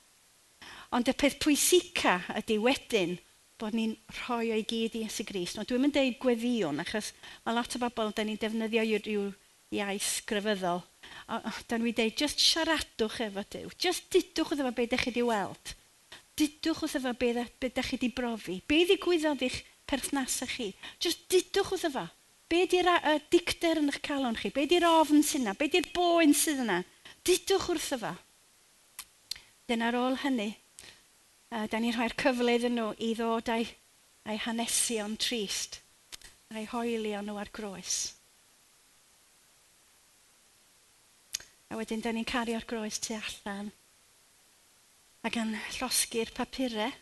[0.95, 3.17] Ond y peth pwysica ydy wedyn,
[3.62, 5.55] bod ni'n rhoi o'i gyd i Iesu Gris.
[5.55, 7.12] No, dwi'n mynd deud gweddiwn, achos
[7.44, 9.29] mae lot o bobl, da ni'n defnyddio rhyw
[9.72, 10.83] iaith grefyddol.
[11.31, 11.38] A,
[11.70, 13.70] da ni'n deud, just siaradwch efo Dyw.
[13.79, 15.75] Just dudwch wrth efo beth ydych chi wedi weld.
[16.38, 18.59] Dudwch wrth efo beth ydych chi wedi brofi.
[18.66, 20.72] Be ddigwyddodd eich perthnasau chi.
[21.03, 22.09] Just dudwch wrth efo.
[22.53, 24.51] Be di'r uh, dicter yn eich calon chi?
[24.53, 25.57] Be di'r ofn sy'n yna?
[25.57, 26.83] Be di'r boen sydd yna?
[27.25, 28.12] Dudwch wrth efo.
[29.70, 30.51] Dyn ar ôl hynny,
[31.53, 33.65] Uh, da ni'n rhoi'r cyfle iddyn nhw i ddod a'u,
[34.33, 35.83] au hanesion trist,
[36.49, 37.97] a'u hoelio nhw ar groes.
[41.69, 43.69] A wedyn, da ni'n cario'r groes tu allan
[45.29, 46.97] ac yn llosgu'r papurau.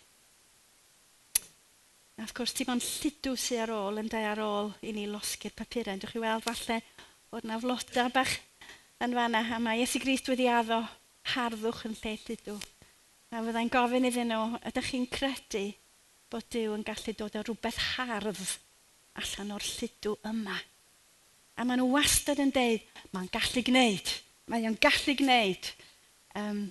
[2.18, 5.06] A wrth gwrs, ti'n fo'n lludw sy ar ôl yn dau ar ôl i ni
[5.08, 5.94] losgu'r papurau.
[5.94, 6.82] Dwi'n chi weld falle
[7.30, 8.34] bod yna floda bach
[8.98, 10.82] yn fanna, a mae Iesu Grist wedi addo
[11.36, 12.58] harddwch yn lle lludw.
[13.30, 15.68] A fyddai'n gofyn iddyn nhw, ydych chi'n credu
[16.32, 18.40] bod Dyw yn gallu dod â rhywbeth hardd
[19.20, 20.56] allan o'r lludw yma?
[21.54, 24.10] A maen nhw wastad yn deud, mae'n gallu gwneud,
[24.50, 25.68] mae o'n gallu gwneud.
[26.40, 26.64] Um,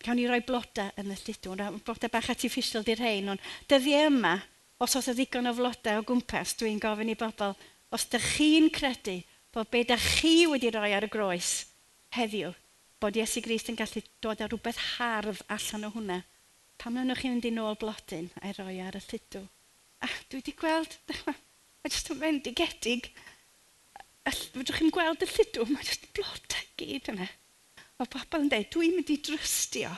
[0.00, 4.32] cawn ni roi bloda yn y lludw, bloda bach artificial di'r hein, ond dyddiau yma,
[4.80, 7.52] os oes y ddigon o floda o gwmpas, dwi'n gofyn i bobl,
[7.92, 9.20] os dych chi'n credu
[9.52, 11.52] bod beth ydych chi wedi rhoi ar y groes
[12.16, 12.56] heddiw
[13.00, 16.20] bod Iesu Grist yn gallu dod â rhywbeth hardd allan o hwnna.
[16.80, 19.42] Pam wnewch chi'n mynd i nôl blodyn a'i roi ar y lludw?
[20.04, 23.10] A dwi wedi gweld, mae jyst yn gedig.
[24.30, 27.28] Fydwch chi'n gweld y lludw, mae jyst blodau gyd yna.
[28.00, 29.92] O bobl yn dweud, dwi'n mynd i drystio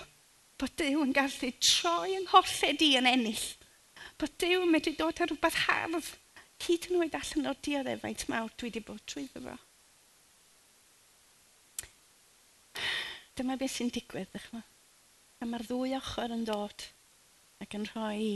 [0.63, 3.47] bod Dyw yn gallu troi yng ngholled i yn ennill.
[4.21, 6.11] Bod Dyw yn mynd i dod â rhywbeth hardd
[6.63, 9.57] hyd yn oed allan o'r dioddefaint mawr dwi wedi bod trwyddo fo.
[13.33, 14.65] Dyma beth sy'n digwydd, ddech chi'n
[15.43, 16.85] A mae'r ddwy ochr yn dod
[17.65, 18.27] ac yn rhoi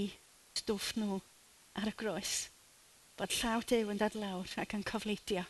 [0.56, 1.18] stwff nhw
[1.78, 2.32] ar y groes.
[3.20, 5.44] Bod llaw dew yn dad lawr ac yn cofleidio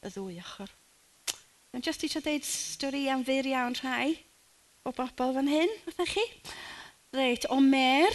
[0.00, 0.70] y ddwy ochr.
[1.74, 4.14] Dwi'n just eisiau dweud stori am fyr iawn rhai
[4.86, 6.26] o bobl fan hyn, wrthych chi?
[7.18, 8.14] Reit, o mer,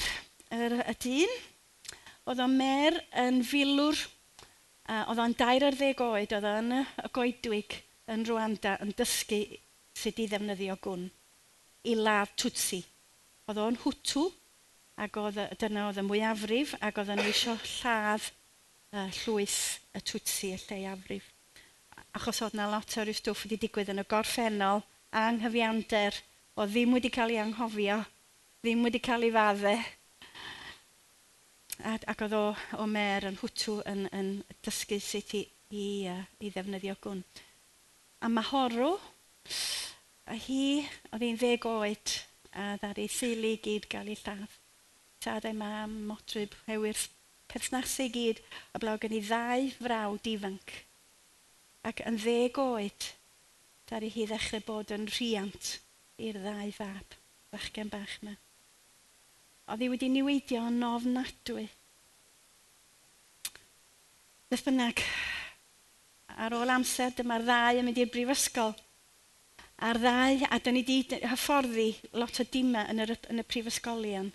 [0.55, 1.37] yr, y dyn,
[2.23, 3.99] oedd o mer yn filwr,
[4.87, 9.43] uh, oedd o'n 20 oed, oedd o'n y goedwig yn Rwanda yn dysgu
[9.99, 11.07] sut i ddefnyddio gwn
[11.87, 12.81] i ladd Tutsi.
[13.49, 14.25] Oedd o'n hwtw,
[14.99, 18.25] ac oedd, dyna oedd y mwyafrif, ac oedd nhw eisiau lladd
[18.93, 19.61] uh, llwyth
[19.95, 21.29] y Tutsi, y lleiafrif.
[22.17, 24.83] Achos oedd yna lot o'r stwff wedi digwydd yn y gorffennol
[25.13, 26.17] a anghyfiawnder
[26.59, 28.01] o ddim wedi cael ei anghofio,
[28.63, 29.85] ddim wedi cael ei faddau.
[31.89, 32.43] Ac oedd o,
[32.83, 34.33] o mer yn hwtw yn, yn
[34.65, 37.23] dysgu sut i, i, uh, i ddefnyddio gwn.
[38.19, 38.97] A mae horw,
[40.29, 42.11] A hi, oedd hi'n ddeg oed,
[42.53, 44.57] a ddari seulu gyd gael ei lladd.
[45.25, 46.99] Tad ei mam, motrib, hewyr,
[47.49, 50.73] perthnasu gyd, a blaw gen i ddau frawd ifanc.
[51.89, 53.07] Ac yn ddeg oed,
[53.89, 55.71] ddari hi ddechrau bod yn rhiant
[56.21, 57.15] i'r ddau fab,
[57.49, 58.35] fachgen bach yma.
[59.65, 61.65] Oedd hi wedi niweidio yn ofnadwy.
[64.49, 65.01] Beth bynnag,
[66.37, 68.77] ar ôl amser dyma'r ddau yn mynd i'r brifysgol
[69.85, 71.89] a'r ddau, a dyn ni wedi hyfforddi
[72.19, 74.31] lot o dima yn, yr, yn y prifysgolion,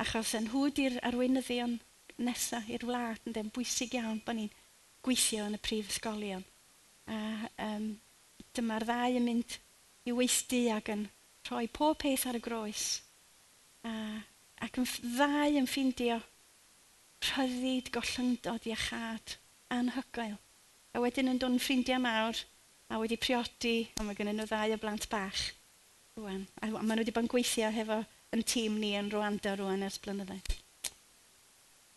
[0.00, 1.78] achos yn hwyd i'r arweinyddion
[2.24, 4.52] nesaf i'r wlad, yn dyn bwysig iawn bod ni'n
[5.04, 6.44] gweithio yn y prifysgolion.
[7.10, 7.18] A
[7.66, 7.86] um,
[8.56, 9.56] dyma'r ddau yn mynd
[10.08, 11.06] i weithdu ac yn
[11.48, 12.86] rhoi pob peth ar y groes.
[13.84, 13.92] A,
[14.64, 16.20] ac yn ddau yn ffeindio
[17.30, 19.36] rhyddid, gollyngdod, iachad,
[19.72, 20.38] anhygoel.
[20.94, 22.38] A wedyn yn dod yn ffrindiau mawr,
[22.90, 25.44] a wedi priodi, a mae gennym nhw ddau o blant bach.
[26.18, 26.42] Rwan.
[26.58, 28.00] A maen nhw wedi bod yn gweithio hefo
[28.34, 30.56] yn tîm ni yn Rwanda rwan ers blynyddoedd.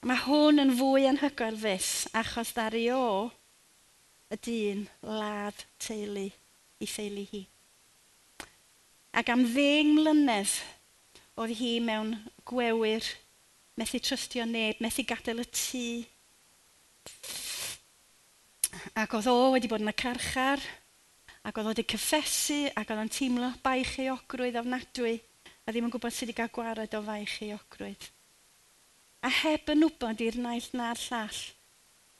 [0.03, 3.31] Mae hwn yn fwy anhygoel fys, achos ddari o
[4.33, 7.43] y dyn ladd teulu i theulu hi.
[9.13, 10.57] Ac am ddeng mlynedd
[11.39, 12.15] oedd hi mewn
[12.49, 13.05] gwewyr,
[13.79, 15.85] methu trystio neb, methu gadael y tŷ.
[18.99, 20.61] Ac oedd o wedi bod yn y carchar,
[21.43, 25.17] ac oedd o wedi cyffesu ac oedd o'n teimlo bai cheiogrwydd ofnadwy
[25.63, 28.07] a ddim yn gwybod sut i gael gwared o fai cheiogrwydd.
[29.23, 31.41] A heb yn wybod i'r naill na'r llall,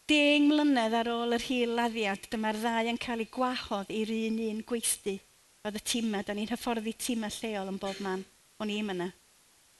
[0.07, 4.39] deng mlynedd ar ôl yr hil laddiad, dyma'r ddau yn cael ei gwahodd i'r un
[4.49, 5.17] un gweithdi.
[5.63, 8.23] Oedd y tîma, da ni'n hyfforddi tîma lleol yn bob man,
[8.59, 9.09] o'n i yna.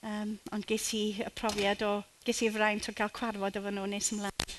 [0.04, 3.88] Um, ond ges i y profiad o, ges i'r fraint o gael cwarfod efo nhw
[3.88, 4.56] nes ymlaen.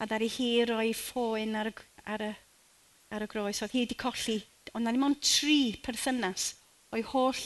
[0.00, 1.72] A ddari hi roi ffoen ar,
[2.04, 2.32] ar y
[3.14, 4.40] ar y groes, oedd hi wedi colli,
[4.74, 6.54] ond na ni ond tri perthynas
[6.94, 7.42] o'i holl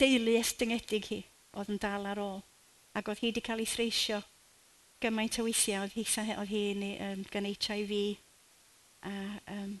[0.00, 1.20] deulu estyngedig hi
[1.58, 2.40] oedd yn dal ar ôl.
[2.96, 4.20] Ac oedd hi wedi cael ei threisio
[5.00, 6.04] gymaint o weithiau, oedd hi,
[6.36, 6.64] oedd hi
[7.06, 7.94] um, gan HIV.
[9.08, 9.12] A,
[9.54, 9.78] um,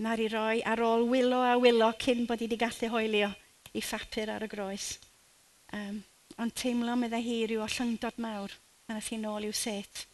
[0.00, 3.32] na'r i roi ar ôl wylo a wylo cyn bod hi wedi gallu hoelio
[3.74, 4.92] i ffapur ar y groes.
[5.76, 6.00] Um,
[6.40, 8.54] ond teimlo meddai hi rhyw o llyngdod mawr
[8.86, 10.06] pan ath hi nôl i'w set.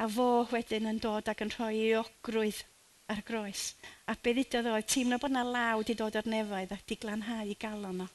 [0.00, 2.64] A fo wedyn yn dod ac yn rhoi ei ogrwydd
[3.10, 3.74] ar groes.
[4.06, 7.50] A be ddudodd oedd, teimlo bod yna law wedi dod o'r nefoedd a wedi glanhau
[7.50, 8.08] i galon o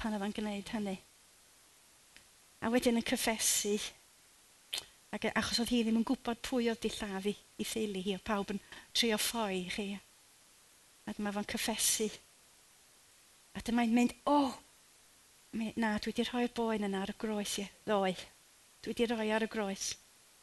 [0.00, 0.96] pan oedd o'n gwneud hynny.
[2.64, 3.74] A wedyn yn cyffesu,
[5.12, 8.02] ac e- achos oedd hi ddim yn gwybod pwy oedd di lladd i, i theulu
[8.06, 8.60] hi, o pawb yn
[8.96, 9.86] trio ffoi i chi.
[11.04, 12.08] A dyma fo'n cyffesu.
[13.56, 14.52] A dyma'n mynd, o, oh,
[15.52, 18.14] na, dwi wedi rhoi'r boen yna ar y groes i, ddoe.
[18.80, 19.90] Dwi wedi rhoi ar y groes.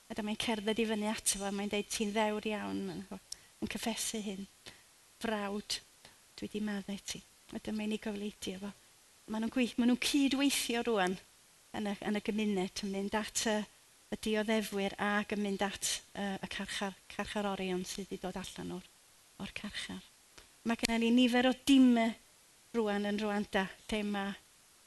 [0.08, 2.82] A dyma'n cerdded i fyny ato fo, mae'n deud, ti'n ddewr iawn
[3.64, 4.44] yn cyffesu hyn.
[5.22, 5.80] Frawd,
[6.38, 7.22] dwi wedi maddau ti.
[7.56, 8.74] A dyma i ni gofleidio fo.
[9.32, 11.18] Maen nhw'n ma nhw cydweithio rwan
[11.78, 13.56] yn y, yn y gymuned yn mynd at y,
[14.14, 18.78] y dioddefwyr ac yn mynd at uh, y carchar, carchar orion sydd wedi dod allan
[18.78, 18.88] o'r,
[19.44, 20.04] or carchar.
[20.68, 22.14] Mae gennym ni nifer o dimau
[22.76, 24.34] rwan yn Rwanda lle mae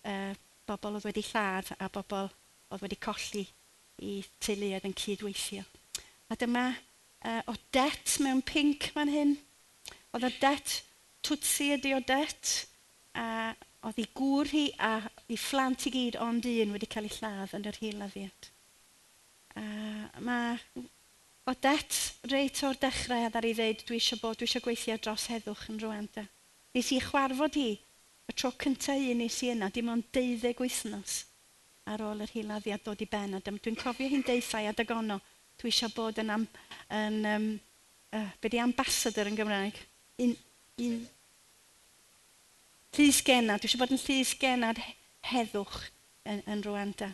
[0.09, 0.33] uh,
[0.69, 2.29] bobl oedd wedi lladd a bobl
[2.71, 3.47] oedd wedi colli
[4.05, 5.65] i teuluoedd yn cydweithio.
[6.31, 6.69] A dyma
[7.25, 9.35] uh, o det mewn pink fan hyn.
[10.15, 10.79] Oedd y det,
[11.27, 12.55] twtsi ydi o det,
[13.15, 13.27] a
[13.87, 14.95] oedd ei gŵr hi a
[15.27, 18.51] ei phlant i gyd ond un wedi cael ei lladd yn yr hiladdiad.
[18.51, 18.51] afiad.
[20.17, 20.59] A mae
[21.51, 24.99] o det reit o'r dechrau a ddar i ddeud dwi eisiau bod, dwi eisiau gweithio
[25.01, 26.27] dros heddwch yn rwanda.
[26.77, 27.71] Nes i chwarfod hi,
[28.31, 31.25] y tro cyntaf i nes i yna, dim ond deuddeg wythnos
[31.91, 33.35] ar ôl yr hiladdiad dod i ben.
[33.35, 35.19] A dwi'n cofio hi'n deithau a dagono,
[35.61, 36.47] dwi eisiau bod yn, am,
[36.97, 37.49] yn um,
[38.17, 39.79] uh, be di ambassador yn Gymraeg?
[40.25, 40.35] Un,
[40.87, 40.99] un,
[42.97, 44.81] llys genad, dwi eisiau bod yn llys genad
[45.31, 45.83] heddwch
[46.25, 47.13] yn, yn Rwanda.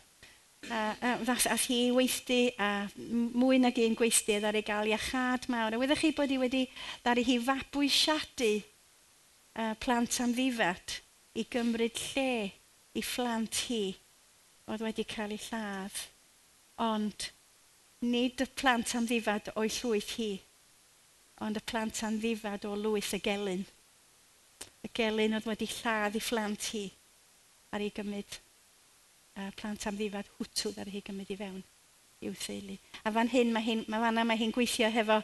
[0.66, 5.76] A, a, a, a hi weithdi, a mwy nag un gweithdi, ddari gael iachad mawr.
[5.76, 6.64] A weddech chi bod hi wedi,
[7.04, 11.00] ddari hi fabwysiadu uh, plant am ddifat
[11.38, 12.50] i gymryd lle
[12.96, 13.82] i phlant hi
[14.66, 16.02] oedd wedi cael ei lladd.
[16.82, 17.30] Ond
[18.06, 20.30] nid y plant am ddifad o'i llwyth hi,
[21.46, 23.64] ond y plant am ddifad o lwyth y gelyn.
[24.86, 26.84] Y gelyn oedd wedi lladd i phlant hi
[27.74, 28.38] ar ei gymryd,
[29.36, 31.64] uh, plant am ddifad hwtwdd ar ei gymryd i fewn
[32.24, 32.76] i'w theulu.
[33.04, 35.20] A fan hyn, mae hyn, mae fanna mae hi'n gweithio hefo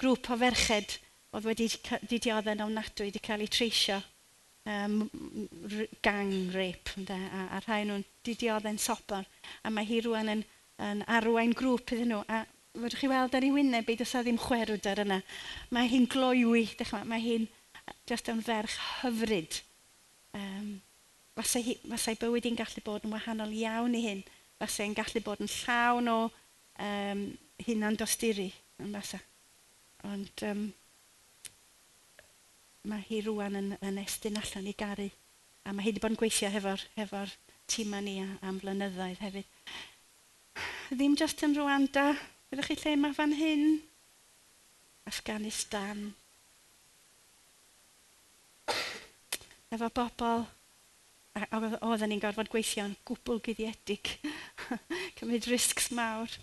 [0.00, 0.96] grŵp o ferched
[1.32, 1.68] oedd wedi
[2.08, 3.98] didioddau'n ofnadwy wedi cael eu treisio
[4.68, 4.96] um,
[6.04, 7.20] gang rape a,
[7.56, 9.28] a rhai nhw'n didioddau'n soper.
[9.64, 10.44] A mae hi rwan yn
[10.82, 12.22] yn arwain grŵp iddyn nhw.
[12.28, 15.20] A fedrwch chi weld ar ei wyneb beth oes a ddim chwerwdar yna.
[15.74, 17.48] Mae hi'n gloiwi, dechrau, mae hi'n
[18.08, 19.60] just yn ferch hyfryd.
[20.38, 20.80] Um,
[21.32, 24.18] Fasai hi, fasau bywyd i'n gallu bod yn wahanol iawn i hyn.
[24.60, 27.22] Fasau hi'n gallu bod yn llawn o um,
[27.66, 28.50] hunan dosturi
[28.82, 29.20] yn fasa.
[30.10, 30.66] Ond um,
[32.90, 35.08] mae hi rwan yn, yn estyn allan i garu.
[35.64, 37.24] A mae hi wedi bod yn gweithio hefo'r, hefo
[37.70, 39.48] tîma ni am flynyddoedd hefyd
[40.92, 42.12] ddim just yn Rwanda,
[42.50, 43.62] byddwch chi lle mae fan hyn,
[45.08, 46.10] Afghanistan.
[49.72, 50.44] Efo bobl,
[51.80, 54.12] oedden ni'n gorfod gweithio'n gwbl guddiedig,
[55.16, 56.34] cymryd risgs mawr.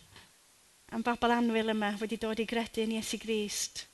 [0.90, 3.86] Am bobl anwyl yma wedi dod i gredu yn Iesu Grist.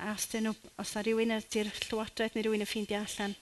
[0.00, 3.34] A os, nhw, os na rhywun ydy'r llywodraeth neu rhywun y ffeindio allan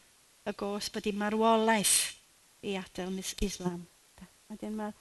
[0.47, 1.99] y gos bod i marwolaeth
[2.67, 3.83] i adael Islam.
[4.49, 4.95] A dyn mae'r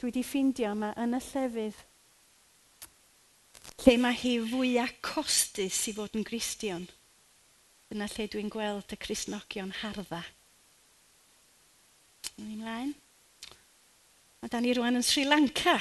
[0.00, 1.86] Dwi wedi ffeindio yma yn y llefydd
[3.80, 6.82] lle mae hi fwyaf costus i fod yn Gristion.
[7.90, 10.20] Dyna lle dwi'n gweld y Crisnogion hardda.
[12.38, 12.92] Yn mlaen.
[14.40, 15.78] A da ni rwan yn Sri Lanka.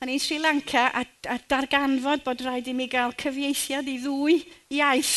[0.00, 4.38] A ni'n Sri Lanka a, a darganfod bod rhaid i mi gael cyfieithiad i ddwy
[4.78, 5.16] iaith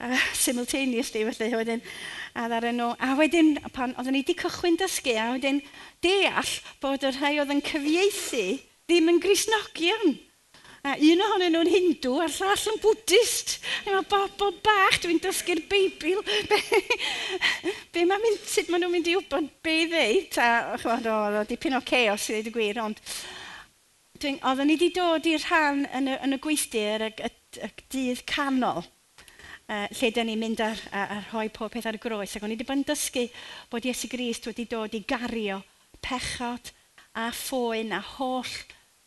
[0.00, 1.82] uh, simultaneously felly wedyn
[2.34, 2.92] a addaren nhw.
[2.98, 5.60] A wedyn pan oedden ni wedi cychwyn dysgu a wedyn
[6.04, 8.46] deall bod y rhai oedd yn cyfieithu
[8.88, 10.18] ddim yn grisnogion.
[10.86, 13.56] A un ohonyn nhw'n hindw a'r llall yn bwdist.
[13.84, 16.22] A mae bobl bach, dwi'n dysgu'r Beibl.
[16.50, 16.60] Be,
[17.92, 20.38] be mae mynd, sut maen nhw'n mynd i wybod be i ddeud?
[20.38, 23.02] A chwad, o, o, dipyn o chaos i ddeud y gwir, ond
[24.18, 27.32] oedden ni wedi dod i'r rhan yn y, yn y gweithdir y, y,
[27.66, 28.86] y dydd canol
[29.68, 32.36] uh, lle dyn ni'n mynd ar, ar, ar rhoi pob peth ar y groes.
[32.36, 33.26] Ac o'n i wedi bod yn dysgu
[33.72, 35.60] bod Iesu Grist wedi dod i gario
[36.04, 36.72] pechod
[37.18, 38.54] a ffoen a holl,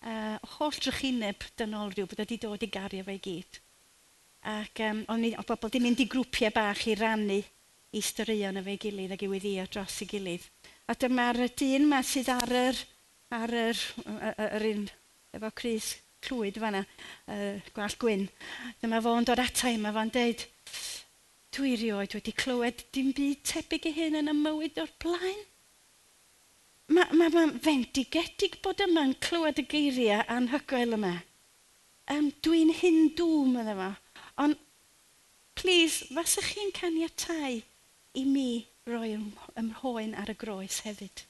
[0.06, 3.62] uh, holl drychineb dynol rhyw, bod wedi dod i gario fe i gyd.
[4.52, 7.42] Ac um, o'n i, o bobl di mynd i grwpiau bach i rannu
[7.92, 10.48] i styrion y fe gilydd ac i weddio dros i gilydd.
[10.90, 12.80] A dyma'r dyn yma sydd ar yr,
[13.38, 14.88] ar yr, yr, yr un
[15.38, 15.94] efo Cris
[16.26, 16.82] clwyd fanna,
[17.28, 18.26] uh, gwall gwyn.
[18.82, 20.46] Dyma fo'n dod ata i, mae fo'n deud,
[21.56, 25.42] dwi rioed wedi clywed dim byd tebyg i hyn yn y mywyd o'r blaen.
[26.92, 31.14] Mae ma, ma fendigedig bod yma'n clywed y geiriau anhygoel yma.
[32.12, 33.92] Um, dwi'n hyn dŵm yn yma.
[34.44, 34.60] Ond,
[35.56, 37.62] please, fasach chi'n caniatau
[38.20, 38.50] i mi
[38.90, 39.14] roi
[39.60, 41.24] ymhoen ar y groes hefyd.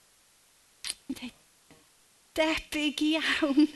[2.38, 3.68] Debyg iawn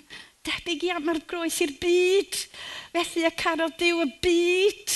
[0.45, 2.39] debyg iawn mae'r groes i'r byd.
[2.95, 4.95] Felly y carod diw y byd.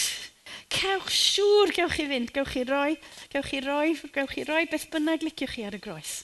[0.70, 2.94] Cewch siŵr, gewch chi fynd, gewch chi roi,
[3.34, 6.20] gewch chi roi, gewch chi roi, beth bynnag liciwch chi ar y groes.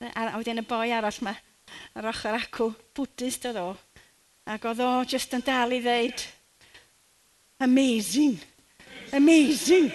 [0.00, 1.34] A, a wedyn y boi arall yma,
[1.96, 3.68] yr ochr acw, bwtist oedd o.
[4.48, 6.24] Ac oedd o just yn dal i ddeud,
[7.60, 8.38] amazing,
[9.12, 9.90] amazing,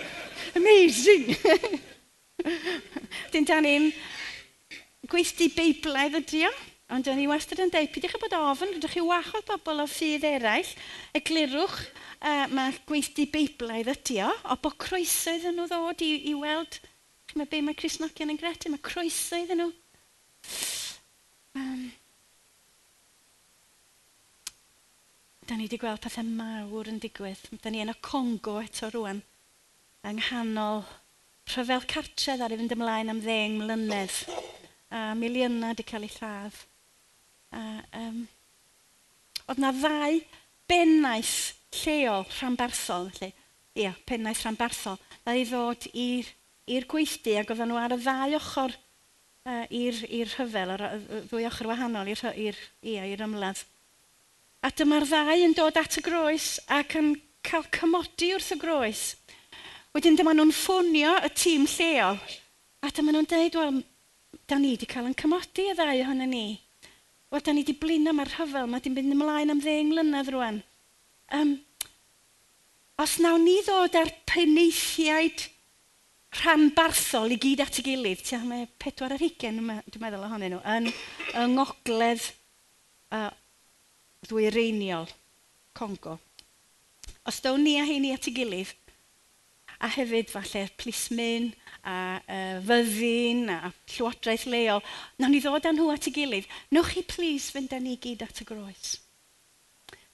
[0.55, 1.33] amazing.
[3.31, 3.89] Dyn dan ni'n
[5.09, 6.53] gweithdi beiblaidd ydi o.
[6.91, 10.25] Ond o'n i wastad yn dweud, peidiwch bod ofyn, rydych chi wachodd bobl o ffydd
[10.27, 10.71] eraill,
[11.15, 11.77] eglurwch,
[12.19, 16.81] uh, mae gweithdi beiblaidd ydi o, o bod croeso iddyn nhw ddod i, i weld,
[17.31, 19.69] chi mae be mae Crisnogion yn gredu, mae croeso iddyn nhw.
[21.55, 21.85] Um,
[25.47, 27.45] da ni wedi gweld pethau mawr yn digwydd.
[27.63, 29.21] Da ni yn y Congo eto rwan,
[30.07, 30.83] yng nghanol
[31.53, 34.19] rhyfel cartref ar i fynd ymlaen am ddeng mlynedd.
[34.91, 36.59] A miliynau wedi cael ei lladd
[37.51, 37.63] a
[37.99, 38.21] um,
[39.47, 40.19] oedd na ddau
[40.71, 41.35] bennaeth
[41.81, 43.31] lleol rhanbarthol, felly,
[43.79, 48.75] ia, pennaeth rhanbarthol, a i ddod i'r gweithdi ac oedden nhw ar y ddau ochr
[48.75, 50.85] uh, i'r rhyfel, yr
[51.29, 53.65] ddwy ochr wahanol i'r ymladd.
[54.61, 59.05] A dyma'r ddau yn dod at y groes ac yn cael cymodi wrth y groes.
[59.95, 62.19] Wedyn dyma nhw'n ffonio y tîm lleol
[62.81, 63.81] a dyma nhw'n dweud, wel,
[64.49, 66.45] da ni wedi cael yn cymodi y ddau ohono ni.
[67.31, 70.57] Wel, da ni wedi blino mae'r rhyfel, mae wedi'n mynd ymlaen am ddeng mlynedd rwan.
[71.37, 71.53] Um,
[72.99, 75.45] os nawn ni ddod ar peneithiaid
[76.41, 80.59] rhanbarthol i gyd at ei gilydd, tia, mae pedwar ar hugen, dwi'n meddwl ohonyn nhw,
[80.75, 80.91] yn,
[81.39, 82.27] yng ngogledd
[83.15, 83.31] uh,
[84.27, 85.07] ddwyreiniol
[85.71, 86.17] Congo.
[87.23, 88.75] Os dawn ni a heini at ei gilydd,
[89.79, 91.53] a hefyd falle'r plismyn,
[91.87, 94.83] a uh, fyddin a llywodraeth leol,
[95.17, 96.49] nawn ni ddod â nhw at ei gilydd.
[96.73, 98.95] Newch chi plis fynd â ni gyd at y groes.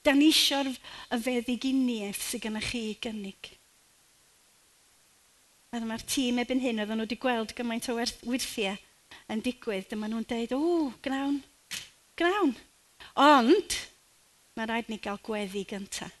[0.04, 3.52] Da ni eisiau'r y feddiginiaeth sydd gennych chi i gynnig.
[5.68, 8.78] A mae'r tîm ebyn hyn, oedden nhw wedi gweld gymaint o wirthiau
[9.28, 11.42] yn digwydd, dyma nhw'n dweud, o, gnawn,
[12.16, 12.54] gnawn.
[13.20, 13.76] Ond,
[14.56, 16.14] mae rhaid ni gael gweddi gyntaf.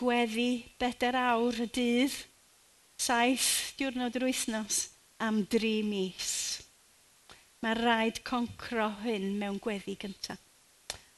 [0.00, 2.16] Gweddi bedair awr y dydd,
[3.00, 4.80] saith diwrnod yr wythnos
[5.24, 6.60] am dri mis.
[7.64, 10.40] Mae rhaid concro hyn mewn gweddi gyntaf.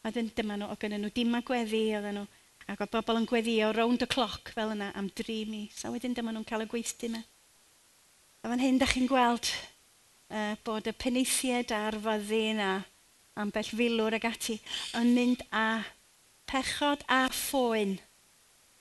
[0.03, 2.25] A dyn, dyma nhw, o gynnyn nhw dim a gweddi, oedden nhw,
[2.71, 5.83] ac oedd bobl yn gweddio round y cloc fel yna am dri mis.
[5.87, 7.23] A wedyn dyma nhw'n cael y gweithdi yma.
[8.43, 9.51] A fan hyn, da chi'n gweld
[10.31, 12.73] uh, bod y peneithiaid a'r fyddin a
[13.43, 14.59] ambell filwr ag ati
[14.99, 15.83] yn mynd a
[16.51, 17.97] pechod a phoen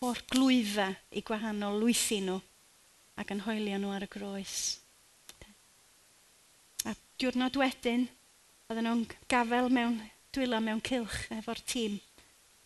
[0.06, 2.42] o'r glwyfa i gwahanol lwythi nhw
[3.22, 4.56] ac yn hoelio nhw ar y groes.
[6.90, 8.08] A diwrnod wedyn,
[8.68, 10.00] oedden nhw'n gafel mewn
[10.34, 12.00] dwylo mewn cilch efo'r tîm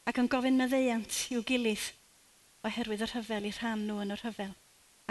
[0.06, 1.88] ac yn gofyn meddeiant i'w gilydd
[2.68, 4.54] oherwydd y rhyfel i rhan nhw yn y rhyfel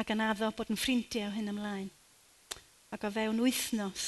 [0.01, 1.90] ac yn addo bod yn ffrindiau o hyn ymlaen.
[2.95, 4.07] Ac o fewn wythnos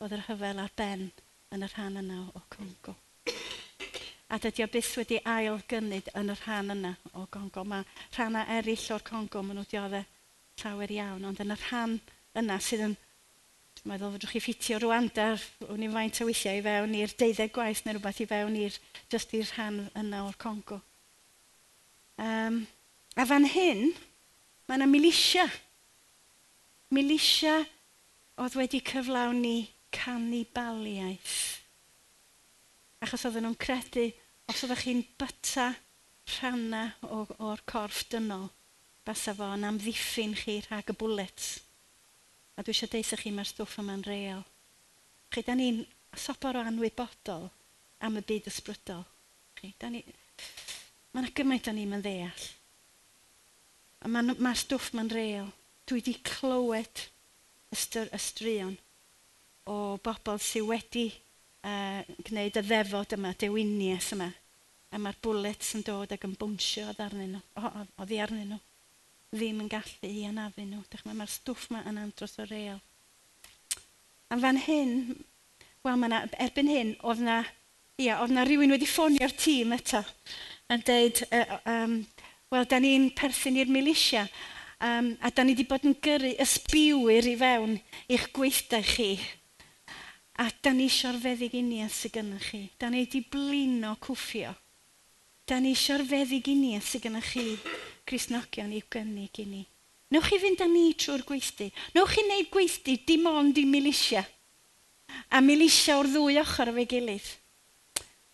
[0.00, 1.06] oedd yr hyfel ar ben
[1.52, 2.96] yn y rhan yna o Congo.
[4.32, 7.64] A dydy o byth wedi ail gynnig yn y rhan yna o Congo.
[7.68, 7.84] Mae
[8.16, 10.08] rhannau eraill o'r Congo maen nhw dioddau
[10.60, 11.96] llawer iawn, ond yn y rhan
[12.38, 12.94] yna sydd yn,
[13.78, 17.14] dwi'n meddwl fedrwch chi ffitio rwan dar o'n i'n faint o weithiau i fewn i'r
[17.22, 18.78] deuddeg gwaith neu rhywbeth i fewn i'r
[19.12, 20.80] just i'r rhan yna o'r Congo.
[22.20, 22.62] Um,
[23.16, 23.88] a fan hyn,
[24.68, 25.46] mae yna milisia.
[26.92, 27.56] Milisia
[28.42, 29.56] oedd wedi cyflawni
[29.92, 31.38] canibaliaeth.
[33.02, 34.10] Achos oedden nhw'n credu,
[34.50, 35.72] os oeddech chi'n byta
[36.36, 38.46] rhannau o'r corff dynol,
[39.06, 41.54] basa fo yn amddiffyn chi rhag y bwlets.
[42.56, 44.42] A dwi eisiau deitha chi mae'r stwff yma'n real.
[45.32, 45.82] Chi, da ni'n
[46.18, 47.48] sopor o anwybodol
[48.04, 49.04] am y byd ysbrydol.
[49.58, 50.02] Chi, da ni...
[51.12, 52.46] Mae yna gymaint o'n i'n ddeall.
[54.02, 55.50] A mae'r ma stwff ma'n real.
[55.88, 57.06] Dwi wedi clywed
[57.74, 58.76] ystyr, ystrion
[59.70, 61.06] o bobl sydd wedi
[61.66, 64.28] uh, gwneud y ddefod yma, dewinias yma.
[64.92, 68.20] A mae'r bwlets yn dod ac yn bwnsio o ddarnyn nhw, o, o, o ddi
[68.20, 68.60] arnyn nhw
[69.32, 70.82] ddim yn gallu i anafu nhw.
[70.92, 72.80] Dych mae'r stwff yma yn andros o reol.
[74.32, 74.94] A fan hyn,
[75.84, 77.42] wel, ma erbyn hyn, oedd na,
[78.00, 80.02] ia, oedd na rhywun wedi ffonio'r tîm eto
[80.72, 81.98] yn deud, uh, um,
[82.52, 84.26] wel, da ni'n perthyn i'r milisia,
[84.84, 87.78] um, a da ni wedi bod yn gyrru ysbiwyr i fewn
[88.12, 89.14] i'ch gweithdau chi.
[90.40, 92.62] A da ni eisiau'r feddig uniaeth sydd gennych chi.
[92.80, 94.52] Da ni wedi blino cwffio.
[95.48, 97.46] Da ni eisiau'r feddig uniaeth sydd gennych chi
[98.08, 99.62] Cristnogion i'w gynnig i ni.
[100.12, 101.70] Newch chi fynd â ni trwy'r gweithdi.
[101.96, 104.24] Newch chi wneud gweithdi dim ond i milisia.
[105.32, 107.28] A milisia o'r ddwy ochr efo'i gilydd.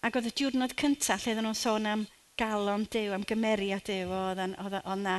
[0.03, 2.07] Ac oedd y diwrnod cyntaf lle oedden nhw'n sôn am
[2.39, 5.17] galon dew, am gymeriad dew, oedd yna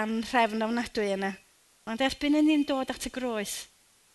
[0.00, 1.34] am rhefn ofnadwy yna.
[1.88, 3.54] Ond erbyn yn ni'n dod at y groes,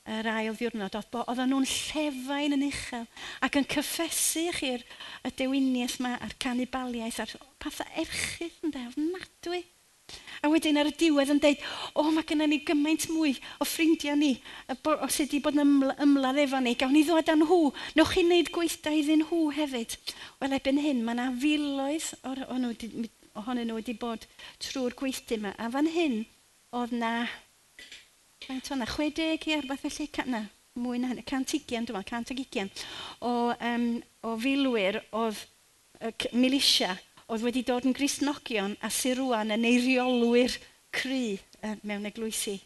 [0.05, 3.07] yr ail ddiwrnod, oedd oedden nhw'n llefain yn uchel
[3.45, 4.85] ac yn cyffesu chi'r
[5.25, 9.63] y dewiniaeth yma a'r canibaliaeth a'r pethau erchyll yn dweud, ofnadwy.
[10.45, 11.61] A wedyn ar y diwedd yn dweud,
[11.95, 13.31] o, oh, mae gennym ni gymaint mwy
[13.63, 14.35] o ffrindiau ni,
[14.69, 17.57] o sydd wedi bod yn yml ymladd efo ni, gawn ni ddod â nhw,
[17.97, 19.97] newch chi wneud gweithdau iddyn nhw hefyd.
[20.43, 24.27] Wel, ebyn hyn, mae yna filoedd ohonyn nhw wedi bod
[24.67, 25.55] trwy'r gweithdy yma.
[25.57, 26.19] A fan hyn,
[26.77, 27.15] oedd na,
[28.45, 30.45] faint o'na, 60 i arbeth felly, na,
[30.75, 32.85] mwy na hynny, 120, dwi'n meddwl, 120
[33.23, 33.85] o, um,
[34.27, 35.39] o filwyr oedd
[36.01, 36.95] uh, milisia
[37.31, 40.57] oedd wedi dod yn grisnogion a sy'n rwan yn eiriolwyr
[40.95, 42.57] cry uh, mewn eglwysi.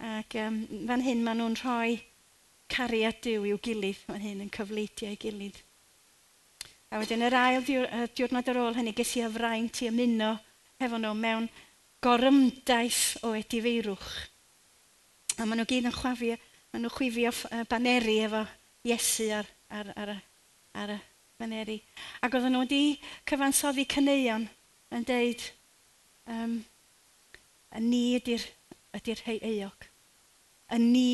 [0.00, 1.96] Ac um, fan hyn maen nhw'n rhoi
[2.70, 5.62] cariad diw i'w gilydd, fan hyn yn cyfleidio ei gilydd.
[6.90, 10.34] A wedyn yr ail diwrnod ar ôl hynny, ges i afraint i ymuno
[10.82, 11.46] hefo nhw mewn
[12.02, 14.12] gorymdaeth o edifeirwch.
[15.38, 16.38] A maen nhw gyd yn chwafio
[16.70, 17.32] Maen nhw chwifio
[17.70, 18.44] baneri efo
[18.86, 20.12] Iesu ar, ar, ar,
[20.72, 20.98] ar y
[21.40, 21.80] baneri.
[22.22, 22.82] Ac oedden nhw wedi
[23.28, 24.46] cyfansoddi cyneuon
[24.94, 25.42] yn deud,
[26.30, 26.54] um,
[27.76, 28.46] y ni ydy'r
[28.96, 29.86] ydy rhei eog.
[30.70, 31.10] Y ni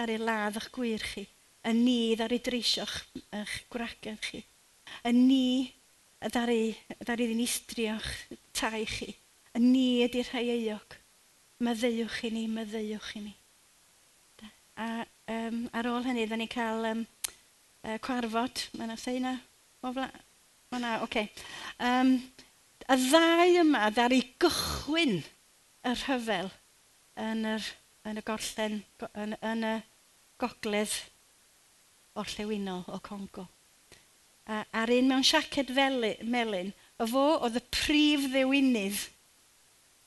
[0.00, 1.26] ar ei ladd eich gwir chi.
[1.66, 3.00] Y ni ddari dreisio'ch
[3.36, 4.44] eich gwragedd chi.
[5.04, 5.44] Y ni
[6.20, 8.12] ddari ei ddinistrio'ch
[8.56, 9.12] tai chi.
[9.56, 10.96] Y ni ydy'r rhai eog.
[11.60, 13.39] Myddeiwch i ni, myddeiwch i ni.
[14.80, 14.88] A
[15.28, 17.02] um, ar ôl hynny, dda ni cael um,
[17.84, 18.64] uh, cwarfod.
[18.78, 19.20] Mae yna sei?
[19.20, 20.08] Mae yna,
[21.04, 21.04] oce.
[21.04, 21.28] Okay.
[21.84, 22.14] Um,
[22.90, 26.50] y ddau yma ddari i gychwyn y rhyfel
[27.20, 27.68] yn, yr,
[28.08, 28.80] yn y gorllen,
[29.12, 29.76] yn, yn y
[30.40, 30.96] gogledd
[32.18, 33.46] orllewinol o Congo.
[34.50, 39.04] A, a'r un mewn siaced felyn, melyn, y fo oedd y prif ddewinydd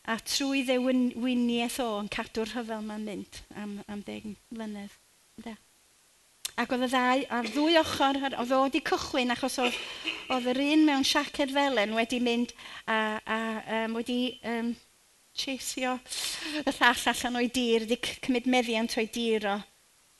[0.03, 4.97] a trwy ddewiniaeth o yn cadw'r rhyfel ma'n mynd am, am ddeg mlynedd.
[5.43, 5.53] Da.
[6.59, 9.77] Ac oedd y ddau, ar ddwy ochr, oedd o wedi cychwyn achos oedd,
[10.35, 12.51] oedd yr un mewn siaced felen wedi mynd
[12.85, 13.39] a, a
[13.79, 14.19] um, wedi
[14.51, 14.73] um,
[15.33, 15.95] chasio
[16.61, 19.57] y llall allan o'i dir, wedi cymryd meddiant o'i dir o.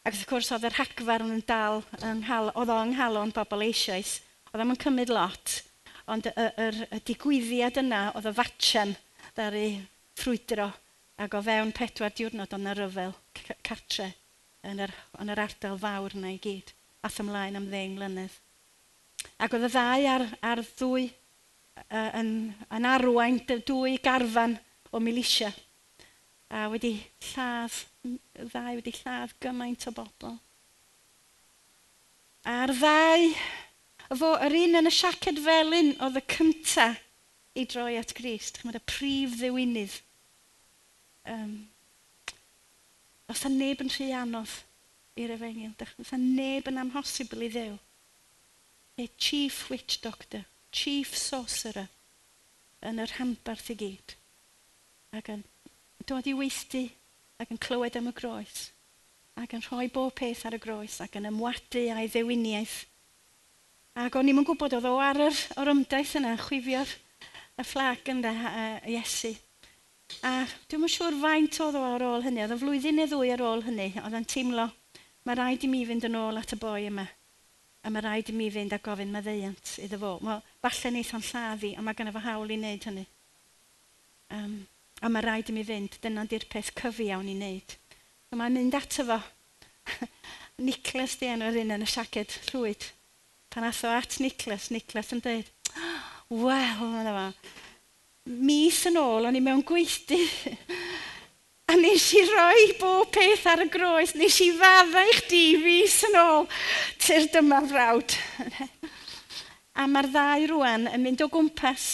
[0.04, 4.18] Ac wrth gwrs oedd yr hacfar yn dal, yn hal, oedd o'n halon bobl eisoes.
[4.52, 5.60] Oedd o'n cymryd lot,
[6.12, 8.98] ond y, y, y, y digwyddiad yna oedd y fatchen
[9.34, 9.68] ddaru
[10.20, 10.68] ffrwydro
[11.24, 13.14] ac o fewn pedwar diwrnod o'n ryfel
[13.66, 14.12] cartre
[14.70, 16.72] yn yr, yn yr ardal fawr yna i gyd,
[17.04, 18.36] ath ymlaen am ddeng mlynedd.
[19.42, 21.08] Ac oedd y ddau ar, ar ddwy,
[21.82, 22.32] uh, yn,
[22.78, 24.56] yn arwain dwy garfan
[24.94, 25.52] o milisia.
[26.54, 26.96] A wedi
[27.32, 30.38] lladd, y ddau wedi lladd gymaint o bobl.
[32.54, 33.32] A'r ddau,
[34.20, 37.02] fo, yr un yn y siaced felyn oedd y cyntaf
[37.60, 38.60] i droi at Grist.
[38.60, 40.00] Chymod y prif ddiwynydd.
[41.34, 41.56] Um,
[43.32, 44.58] os yna neb yn rhy anodd
[45.20, 47.78] i'r efengil, os a neb yn amhosibl i ddew.
[49.00, 50.44] E chief witch doctor,
[50.74, 51.88] chief sorcerer,
[52.84, 54.18] yn yr hanbarth i gyd.
[55.16, 55.46] Ac yn
[56.10, 56.88] dod i weithdi
[57.40, 58.68] ac yn clywed am y groes
[59.40, 62.76] ac yn rhoi bob peth ar y groes ac yn ymwadu a'i ddewiniaeth.
[64.04, 66.92] Ac o'n i'n gwybod oedd o ar yr o'r ymdaith yna, chwifio'r
[67.60, 69.34] y fflac ynda uh, Iesu.
[70.26, 73.34] A dwi'n yn siŵr faint oedd o ar ôl hynny, oedd y flwyddyn neu ddwy
[73.34, 74.68] ar ôl hynny, oedd yn teimlo,
[75.26, 77.08] mae rhaid i mi fynd yn ôl at y boi yma.
[77.84, 80.14] A mae rhaid i mi fynd a gofyn maddeiant iddo fo.
[80.24, 83.06] Mae falle wneud o'n lladdi, a mae gen i hawl i wneud hynny.
[84.38, 84.56] Um,
[85.04, 87.76] a mae rhaid i mi fynd, dyna di'r peth cyfi iawn i wneud.
[88.30, 89.20] So mae'n mynd ato fo.
[90.68, 92.88] Nicholas di enw'r un yn y siaced llwyd.
[93.54, 95.93] Pan atho at Nicholas, Nicholas yn dweud, oh,
[96.34, 97.28] Wel, mae'n na.
[98.26, 100.18] Mis yn ôl, o'n i mewn gweithdy.
[101.70, 104.16] a nes i roi bob peth ar y groes.
[104.18, 106.48] Nes i fadda i chdi mis yn ôl.
[106.98, 108.16] Tyr dyma frawd.
[109.80, 111.90] a mae'r ddau rwan yn mynd o gwmpas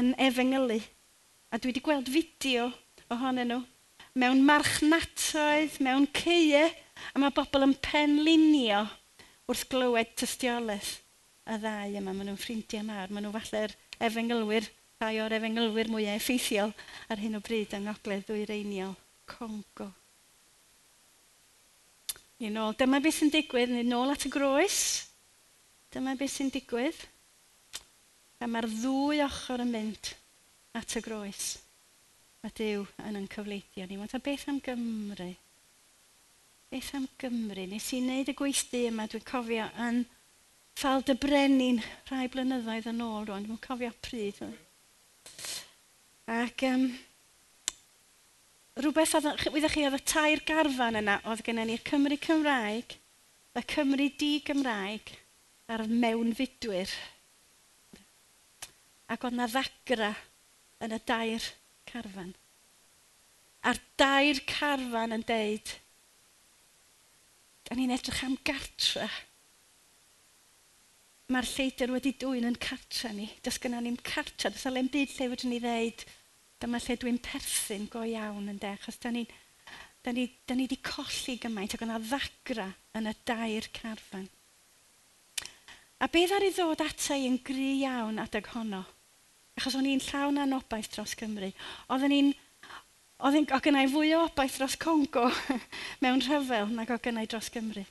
[0.00, 0.78] yn efengylu.
[1.52, 2.70] A dwi wedi gweld fideo
[3.12, 3.64] ohonyn nhw
[4.18, 6.64] mewn marchnatoedd, mewn ceie,
[7.12, 8.86] a mae bobl yn penlinio
[9.48, 10.96] wrth glywed tystiolaeth
[11.48, 13.74] y ddau yma, maen nhw'n ffrindiau mawr, maen nhw falle'r
[14.08, 14.68] efengylwyr,
[15.00, 16.74] rhai o'r efengylwyr mwyaf effeithiol
[17.08, 18.96] ar hyn o bryd yng Ngogledd Dwyreiniol,
[19.28, 19.88] Congo.
[22.38, 24.80] I nôl, dyma beth sy'n digwydd, neu nôl at y groes,
[25.94, 27.00] dyma beth sy'n digwydd,
[28.38, 30.12] a mae'r ddwy ochr yn mynd
[30.78, 31.56] at y groes.
[32.46, 33.96] A Dyw yn yn cyfleidio ni.
[33.98, 35.32] Mae'n beth am Gymru?
[36.70, 37.64] Beth am Gymru?
[37.66, 40.04] Nes i wneud y gweithdi yma, dwi'n cofio, yn
[40.78, 43.46] ffal dy brenin rhai blynyddoedd yn ôl rwan.
[43.48, 44.36] Dwi'n cofio pryd.
[46.30, 46.84] Ac um,
[48.78, 52.94] rhywbeth oedd, wyddoch chi, oedd y tair garfan yna, oedd gennym ni'r Cymru Cymraeg,
[53.58, 55.10] y Cymru Di Gymraeg,
[55.66, 56.92] a'r mewnfudwyr.
[59.10, 60.12] Ac oedd na ddagra
[60.86, 61.48] yn y dair
[61.90, 62.36] carfan.
[63.66, 65.74] A'r dair carfan yn deud,
[67.66, 69.10] da ni'n edrych am gartra
[71.28, 73.26] mae'r lleidr wedi dwy'n yn cartra ni.
[73.44, 76.04] Does gyda ni'n cartra, does alem byd lle fedrwn ni ddeud,
[76.62, 79.26] dyma lle dwi'n perthyn go iawn yn de, achos da ni,
[80.04, 84.24] da ni, da ni wedi colli gymaint ac yna ddagra yn y dair carfan.
[86.00, 88.86] A beth ar i ddod ata i yn gry iawn adeg honno?
[89.58, 91.52] Achos o'n i'n llawn anobaith dros Cymru.
[91.92, 92.32] Oedden ni'n...
[93.18, 95.26] Oedden, o gynnau fwy o obaith dros Congo
[96.04, 97.84] mewn rhyfel nag o gynnau dros Gymru.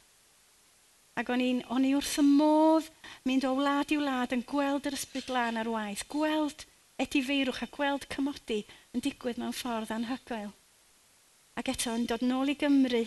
[1.18, 2.90] Ac o'n i'n o'n i wrth y modd
[3.26, 6.68] mynd o wlad i wlad yn gweld yr ysbryd lan ar waith, gweld
[7.02, 8.60] edifeirwch a gweld cymodi
[8.94, 10.52] yn digwydd mewn ffordd anhygoel.
[11.58, 13.02] Ac eto yn dod nôl i Gymru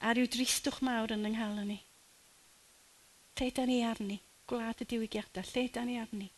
[0.00, 1.78] a rhyw dristwch mawr yn yng nghalon ni.
[3.40, 4.18] Lle da ni arni?
[4.50, 6.28] Gwlad y diwygiadau, lle da ni arni?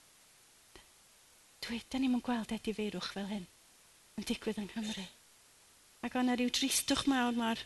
[1.62, 3.46] Dwi, da ni'n gweld edifeirwch fel hyn
[4.18, 5.06] yn digwydd yng Nghymru.
[6.06, 7.62] Ac o'na rhyw dristwch mawr mor.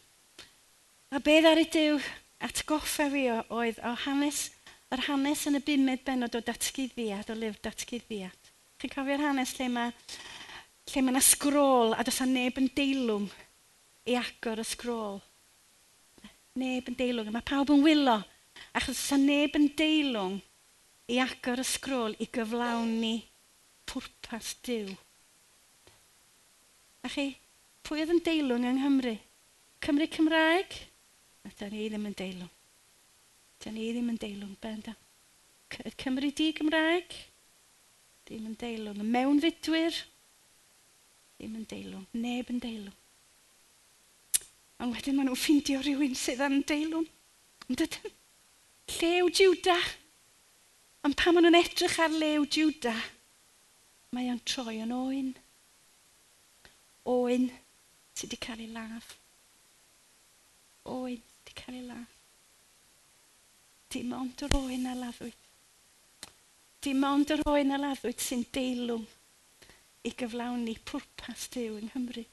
[1.13, 2.01] A beth ar y diw?
[2.47, 4.47] atgoffa fi oedd o hanes,
[4.95, 8.51] yr hanes yn y bumed benod o datgyddiad, o lyfr datgyddiad.
[8.81, 9.93] Chi'n cofio'r hanes lle mae
[10.87, 13.27] lle mae yna sgrôl a does neb yn deilwm
[14.07, 15.19] i agor y sgrôl.
[16.57, 18.21] Neb yn deilwm, mae pawb yn wylo
[18.77, 20.39] achos does neb yn deilwm
[21.11, 23.17] i agor y sgrôl i gyflawni
[23.91, 24.95] pwrpas diw.
[27.07, 27.33] A chi,
[27.87, 29.17] pwy oedd yn deilwng yng Nghymru?
[29.83, 30.79] Cymru Cymraeg?
[31.47, 32.53] A da ni ddim yn deilwng.
[33.63, 34.97] Da ni ddim yn deilwng, benda.
[35.79, 37.15] Y Cymru di Gymraeg,
[38.27, 38.99] ddim yn deilwng.
[39.03, 39.99] Y mewnfudwyr,
[41.37, 42.07] ddim yn deilwng.
[42.19, 42.97] Neb yn deilwng.
[44.83, 47.07] Ond wedyn maen nhw'n ffeindio rhywun sydd yn deilwng.
[47.71, 48.17] Ond ydyn,
[48.97, 49.77] llew Juda.
[51.07, 52.97] Ond pan maen nhw'n edrych ar lew Juda,
[54.13, 55.31] mae o'n troi yn oen.
[57.15, 57.49] Oen
[58.19, 59.15] sydd wedi cael ei laf.
[60.91, 61.23] Oen
[61.57, 61.91] cael
[63.97, 65.37] Dim ond yr oen a laddwyd.
[66.85, 69.05] Dim ond yr oen a laddwyd sy'n deilwm
[70.07, 72.25] i gyflawni pwrpas Dyw yng Nghymru.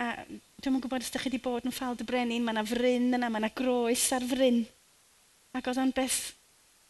[0.00, 2.64] A dwi'n yn gwybod os ydych chi wedi bod yn ffald y brenin, mae yna
[2.68, 4.62] fryn yna, mae yna groes ar fryn.
[5.56, 6.20] Ac oedd o'n beth,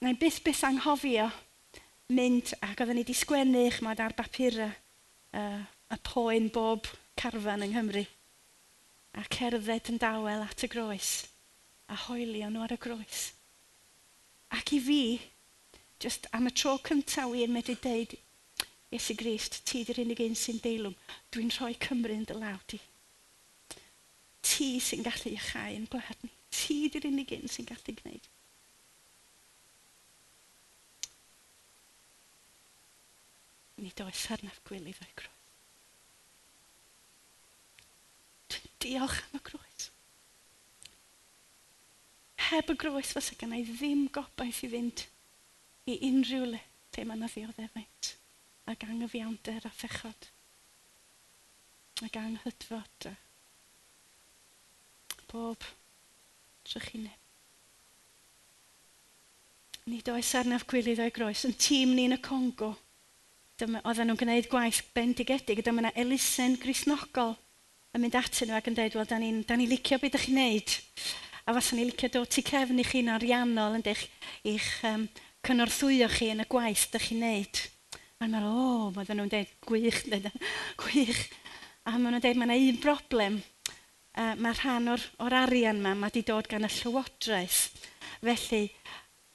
[0.05, 1.31] neu byth byth anghofio
[2.15, 5.61] mynd, ac oedden ni wedi sgwennu eich mod ar bapurau uh,
[5.91, 8.07] y poen bob carfan yng Nghymru.
[9.19, 11.15] A cerdded yn dawel at y groes
[11.91, 13.29] a hoelio nhw ar y groes.
[14.55, 15.03] Ac i fi,
[16.03, 18.17] just am y tro cyntaf wir medru deud,
[18.91, 20.97] Iesu Grist, ti di'r unig un sy'n deilwm,
[21.31, 22.81] dwi'n rhoi Cymru yn dy law di.
[24.43, 26.33] Ti sy'n gallu iachau yn gwlad ni.
[26.51, 28.27] Ti di'r unig un sy'n gallu gwneud.
[33.81, 35.39] Nid oes arnaf gwylydd o'i groes.
[38.51, 39.91] Dwi'n diolch am y groes
[42.51, 45.07] heb y groes fysa gen i ddim gobaith i fynd
[45.91, 48.13] i unrhyw le lle mae yna ddioddefaint
[48.71, 50.31] ac angyfiawnder a phechod
[52.07, 53.15] ac anghydfod a
[55.31, 55.67] bob
[56.67, 57.17] trychineb.
[59.91, 61.45] Nid oes arnaf gwylydd o'i groes.
[61.49, 62.75] Yn tîm ni yn y Congo,
[63.61, 67.35] oedden nhw'n gwneud gwaith bendigedig, a dyma yna elusen grisnogol
[67.97, 70.39] yn mynd atyn nhw ac yn dweud, wel, da ni'n ni licio beth ydych chi'n
[70.39, 70.77] neud
[71.47, 74.07] a faswn i licio dod tu cefn i chi'n ariannol yn eich,
[74.47, 75.07] eich um,
[75.47, 77.63] cynorthwyo chi yn y gwaith ydych chi'n neud.
[78.21, 80.03] A mae'n meddwl, o, oh, maen nhw'n dweud, gwych,
[80.83, 81.23] gwych.
[81.89, 83.41] A maen nhw'n dweud, mae yna un broblem.
[84.11, 87.63] Uh, mae rhan o'r, or arian yma, mae wedi dod gan y llywodraeth.
[88.21, 88.63] Felly,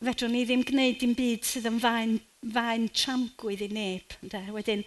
[0.05, 2.17] fedrwn ni ddim gwneud dim byd sydd yn fain,
[2.53, 4.17] fain tramgwydd i neb.
[4.21, 4.43] Ynde?
[4.53, 4.85] Wedyn,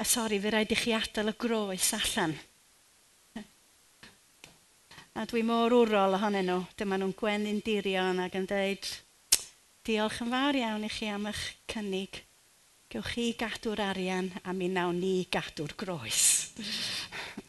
[0.00, 2.32] a sori, fe rhaid i chi adael y groes allan.
[5.16, 6.58] A dwi mor wrol ohonyn nhw.
[6.76, 8.84] Dyma nhw'n gwenyn dirion ac yn dweud,
[9.88, 12.18] diolch yn fawr iawn i chi am eich cynnig.
[12.92, 16.20] Gewch chi gadw'r arian a mi nawn ni gadw'r groes.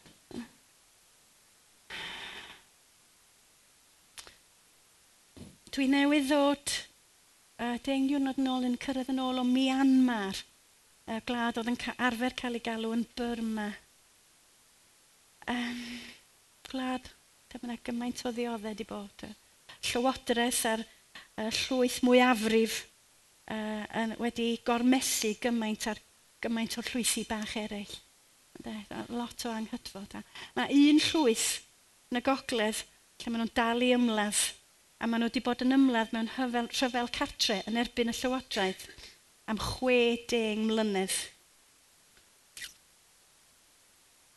[5.76, 10.40] dwi newydd ddod uh, deng diwrnod yn ôl yn cyrraedd yn ôl o Myanmar,
[11.04, 13.68] y uh, glad oedd yn ca arfer cael ei galw yn Burma.
[15.52, 15.84] Um,
[16.72, 17.12] glad
[17.48, 19.24] Dyma yna gymaint o ddioddau wedi bod.
[19.88, 22.82] Llywodraeth a'r uh, llwyth mwyafrif
[23.48, 26.02] uh, yn, wedi gormesu gymaint ar
[26.44, 27.96] gymaint o llwysi bach eraill.
[28.58, 28.74] De,
[29.14, 30.18] lot o anghytfod.
[30.58, 31.48] Mae un llwyth
[32.10, 32.84] yn y gogledd
[33.18, 34.44] lle maen nhw'n dal i ymladd
[34.98, 38.84] a maen nhw wedi bod yn ymladd mewn hyfel, rhyfel cartre yn erbyn y llywodraeth
[39.48, 41.16] am 60 mlynedd.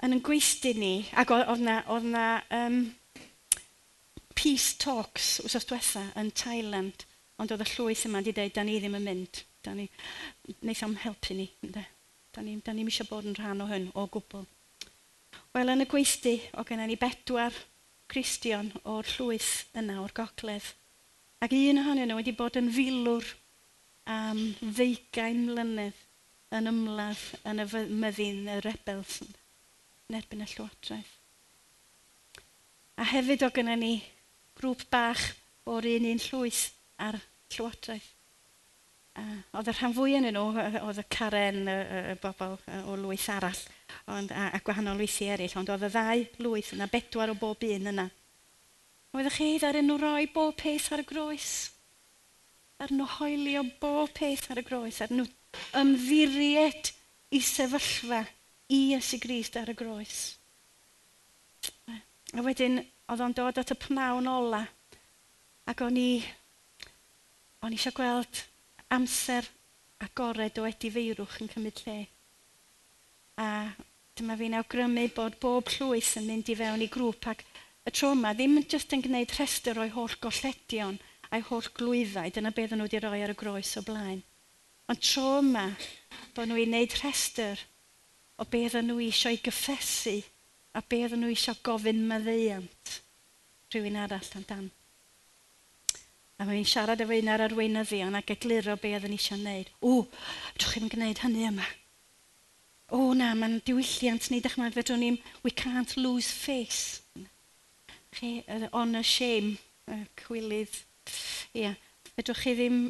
[0.06, 2.26] Yn yn gweithdi ni, ac oedd na, oedd na
[2.58, 2.78] um,
[4.42, 7.06] peace talks wrth diwetha yn Thailand,
[7.38, 9.44] ond oedd y llwyth yma wedi dweud, da ni ddim yn mynd.
[9.62, 9.86] Da ni,
[10.60, 11.84] wnaeth am helpu ni, Da,
[12.32, 14.46] Da ni'n ni, ni eisiau bod yn rhan o hyn o gwbl.
[15.52, 17.56] Wel, yn y gweithdi, o gennym ni bedwar
[18.12, 20.70] Christian o'r llwyth yna o'r gogledd.
[21.44, 23.28] Ac un ohonyn nhw wedi bod yn filwr
[24.16, 26.00] am ddeugain mlynedd
[26.56, 27.68] yn ymladd yn y
[28.00, 31.14] myddin y rebels yn erbyn y llywodraeth.
[32.96, 33.94] A hefyd o gynnu ni
[34.62, 35.28] grŵp bach
[35.70, 36.66] o'r un un llwyth
[37.02, 37.20] ar
[37.52, 38.10] llywodraeth.
[39.12, 40.46] Uh, oedd y rhan fwy yn nhw,
[40.86, 41.74] oedd y Karen, y,
[42.14, 42.54] y bobl
[42.88, 43.60] o lwyth arall,
[44.08, 47.66] ond, a, a gwahanol lwythi eraill, ond oedd y ddau lwyth yna, bedwar o bob
[47.68, 48.08] un yna.
[49.12, 51.50] Oeddech chi ddaryn nhw roi bob peth ar y groes?
[52.80, 55.28] Ar nhw hoelio bob peth ar y groes, ar nhw
[55.82, 56.94] ymddiried
[57.36, 58.24] i sefyllfa
[58.72, 60.22] i Iesu Grist ar y groes.
[62.32, 62.80] A wedyn,
[63.12, 64.62] oedd o'n dod at y pnawn ola.
[65.68, 66.22] Ac o'n i,
[67.62, 68.44] o'n i eisiau gweld
[68.96, 69.48] amser
[70.06, 71.98] agored o edifeirwch yn cymryd lle.
[73.44, 73.48] A
[74.16, 77.44] dyma fi'n awgrymu bod bob llwys yn mynd i fewn i grŵp ac
[77.88, 81.00] y tro yma ddim jyst yn gwneud rhestr o'i holl golledion
[81.32, 84.20] a'i holl glwyddau, dyna beth nhw wedi rhoi ar y groes o blaen.
[84.92, 85.68] Ond tro yma
[86.36, 87.60] bod nhw i wneud rhestr
[88.40, 90.20] o beth nhw eisiau gyffesu
[90.74, 92.94] a be oedden nhw eisiau gofyn maddeuant
[93.72, 94.70] rhywun arall amdan.
[96.40, 99.70] A mae'n siarad efo un ar arweinyddion ac egluro be oedd yn eisiau gwneud.
[99.86, 100.08] O,
[100.54, 101.68] fedrwch chi'n gwneud hynny yma.
[102.98, 107.04] O na, mae'n diwylliant ni, ddech chi'n fedrwn ni'n, we can't lose face.
[108.16, 109.54] Chi, yr honour shame,
[109.92, 110.82] y cwylydd.
[111.62, 111.76] Ia,
[112.16, 112.82] fedrwch chi ddim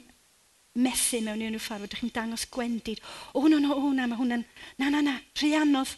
[0.82, 3.04] methu mewn unrhyw ffordd, fedrwch chi'n dangos gwendid.
[3.36, 4.48] O, no, no, o na, mae hwnna'n,
[4.80, 5.98] na, na, na, rhy anodd,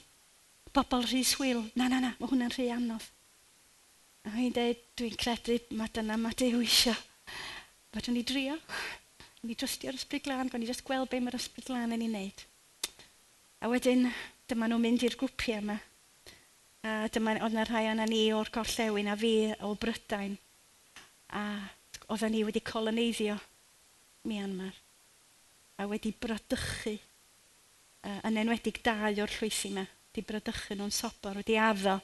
[0.74, 1.64] bobl rhy swil.
[1.78, 3.06] Na, na, na, mae hwnna'n rhy anodd.
[4.24, 6.96] A hi'n dweud, dwi'n credu mae dyna mae Dyw eisiau.
[7.94, 8.56] Fydwn ni drio.
[9.44, 12.08] O'n i drystio'r ysbryd glân, o'n i jyst gweld be mae'r ysbryd glân yn ei
[12.08, 12.44] wneud.
[13.60, 14.08] A wedyn,
[14.48, 15.76] dyma nhw'n mynd i'r grwpiau yma.
[16.84, 20.38] A dyma, oedd yna rhai o'na ni o'r gorllewin a fi o Brydain.
[21.36, 21.44] A
[22.08, 23.36] oedd ni wedi coloneiddio
[24.28, 24.74] Myanmar.
[25.80, 26.96] A wedi brodychu.
[28.04, 31.98] Uh, yn enwedig dau o'r llwysi yma wedi brydychu nhw'n sobor, wedi addo,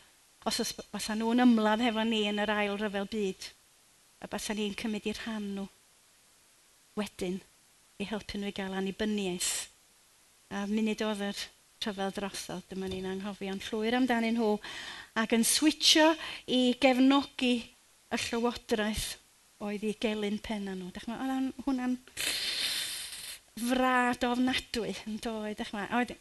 [0.50, 3.46] os os basa nhw'n ymladd hefo ni yn yr ail ryfel byd,
[4.26, 5.66] a basa ni'n cymryd i'r rhan nhw
[6.98, 7.38] wedyn
[8.02, 9.52] i helpu nhw i gael annibyniaeth.
[10.50, 11.44] A munud oedd yr
[11.86, 14.56] rhyfel drosodd, dyma ni'n anghofio'n llwyr amdanyn nhw,
[15.22, 16.08] ac yn switio
[16.50, 17.54] i gefnogi
[18.10, 19.12] y llywodraeth
[19.62, 20.90] oedd i gelyn penna nhw.
[20.96, 22.00] Dach oedd hwnna'n
[23.70, 26.18] frad ofnadwy yn dod, dach chi'n oedd,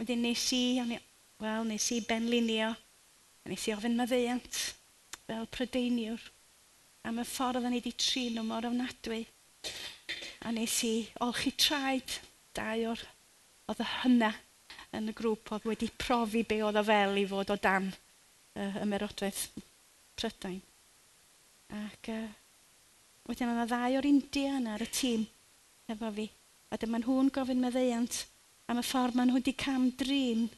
[0.00, 1.02] wedyn nes i, o'n i
[1.38, 2.72] Wel, nes i benlinio,
[3.44, 4.56] a nes i ofyn maddeuant
[5.28, 6.24] fel prydeiniwr
[7.06, 9.20] am y ffordd oedden ni wedi trin nhw mor ofnadwy.
[10.42, 10.90] A nes i
[11.22, 12.18] olchi traed
[12.58, 13.06] dau o'r
[13.70, 14.32] oedd y hynna
[14.98, 18.82] yn y grŵp oedd wedi profi be oedd o fel i fod o dan uh,
[18.82, 19.46] ymerodraeth
[20.18, 20.60] Prydain.
[21.86, 22.28] Ac uh,
[23.30, 25.28] wedyn yna ddau o'r India yna ar y tîm
[25.94, 26.26] efo fi.
[26.74, 28.24] A dyma nhw'n gofyn meddeiant
[28.66, 30.48] am y ffordd maen nhw wedi cam drin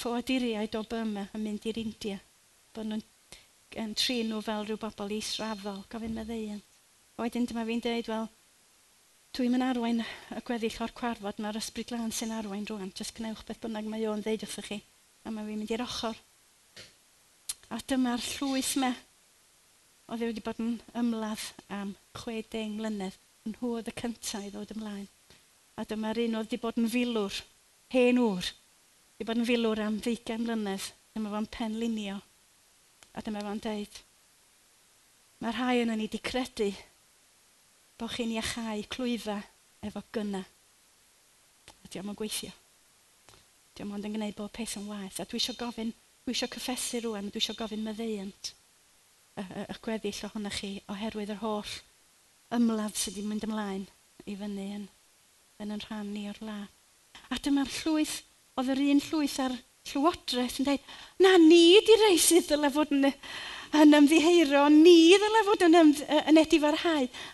[0.00, 2.20] ffoaduriaid o Burma yn mynd i'r India.
[2.74, 3.04] Bod nhw'n
[3.80, 6.64] yn trin nhw fel rhyw bobl israddol, gofyn meddeiant.
[7.14, 8.28] A wedyn dyma fi'n dweud, wel,
[9.34, 13.44] dwi'n yn arwain y gweddill o'r cwarfod, mae'r ysbryd glan sy'n arwain rwan, jyst gwnewch
[13.46, 14.80] beth bynnag mae o'n ddeud wrthych chi,
[15.26, 16.20] a mae fi'n mynd i'r ochr.
[17.74, 18.92] A dyma'r llwyth me,
[20.10, 25.08] oedd wedi bod yn ymladd am 60 mlynedd, yn hwyd y cyntaf i ddod ymlaen.
[25.78, 27.40] A dyma'r un oedd wedi bod yn filwr,
[27.94, 28.50] hen wr,
[29.24, 32.18] Wedi bod yn filwr am 20 mlynedd, dyma fo'n penlinio.
[33.16, 33.94] A dyma fo'n deud,
[35.40, 36.66] mae rhai yn ni wedi credu
[37.96, 39.38] bod chi'n iachau clwydda
[39.88, 40.42] efo gyna.
[40.44, 42.50] A diolch yn gweithio.
[43.72, 45.22] Diolch ond yn gwneud bob peth yn waith.
[45.22, 45.94] A dwi eisiau gofyn,
[46.26, 51.32] dwi eisiau cyffesu rwan, dwi eisiau gofyn myddeiant y y, y gweddill ohonych chi oherwydd
[51.38, 51.74] yr holl
[52.58, 53.88] ymladd sydd wedi mynd ymlaen
[54.28, 54.86] i fyny yn,
[55.64, 56.60] yn yn rhan ni o'r la.
[57.32, 58.20] A dyma'r llwyth
[58.60, 59.54] oedd yr un llwyth ar
[59.90, 63.10] llywodraeth yn dweud, na ni di rei sydd dylai fod yn,
[63.80, 66.78] yn ymddiheiro, ni ddyle fod yn, ymd, yn edif ar.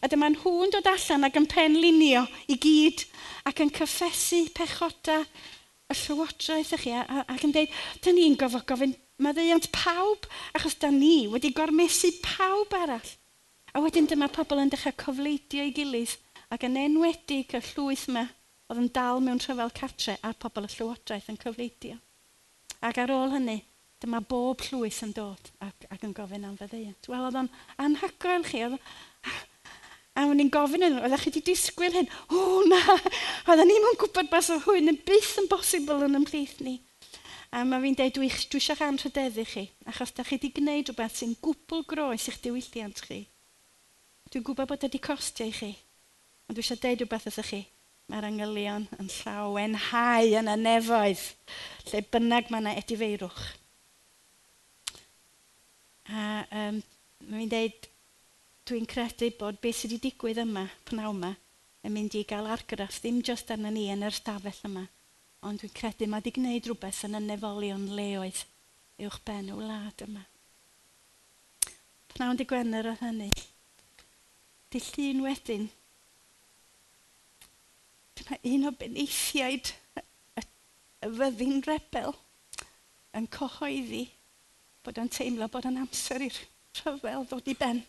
[0.01, 3.05] A dyma nhw'n dod allan ac yn penlinio i gyd
[3.49, 5.21] ac yn cyffesu pechoda
[5.91, 10.91] y llywodraeth ych chi ac yn dweud, dyn ni'n gofod gofyn maddeuant pawb achos da
[10.95, 13.14] ni wedi gormesu pawb arall.
[13.77, 16.16] A wedyn dyma pobl yn dechrau cofleidio ei gilydd
[16.51, 18.27] ac yn enwedig y llwyth yma
[18.71, 21.97] oedd yn dal mewn rhyfel cartre a'r pobl y llywodraeth yn cyfleidio.
[22.87, 23.57] Ac ar ôl hynny,
[24.01, 27.09] dyma bob llwyth yn dod ac, ac yn gofyn am fyddeiant.
[27.11, 27.49] Wel, oedd o'n
[27.83, 28.61] anhygoel chi.
[28.68, 28.77] Oedd,
[30.14, 32.12] a o'n i'n gofyn yn, nhw, oeddech chi wedi disgwyl hyn?
[32.31, 32.79] O na,
[33.51, 36.77] oedden ni'n mwyn gwybod bas o hwn yn byth yn bosibl yn ymhlith ni.
[37.51, 41.18] A mae fi'n dweud, dwi, dwi eisiau anrhydeddu chi, achos da chi wedi gwneud rhywbeth
[41.18, 43.25] sy'n gwbl groes i'ch diwylliant chi.
[44.31, 45.73] Dwi'n gwybod bod wedi costio i chi,
[46.47, 47.62] ond dwi eisiau deud rhywbeth ydych chi
[48.11, 51.23] mae'r angylion yn llawenhau yn y nefoedd,
[51.91, 53.43] lle bynnag mae yna edifeirwch.
[56.11, 56.25] A
[56.63, 56.81] um,
[57.31, 57.87] mae'n deud,
[58.67, 61.35] dwi'n credu bod beth sydd wedi digwydd yma, pnaw yma,
[61.87, 64.89] yn mynd i gael argraff, ddim jyst arna ni yn yr stafell yma,
[65.47, 68.43] ond dwi'n credu mae wedi gwneud rhywbeth yn y nefolion leoedd
[69.07, 70.27] uwch ben y wlad yma.
[72.11, 73.31] Pnawn di Gwener o hynny.
[74.71, 75.71] Di llun wedyn,
[78.21, 82.12] Dyma un o beneithiaid y fyddin rebel
[83.16, 84.05] yn cyhoeddi
[84.85, 86.37] bod yn teimlo bod yn amser i'r
[86.81, 87.81] rhyfel ddod i ben.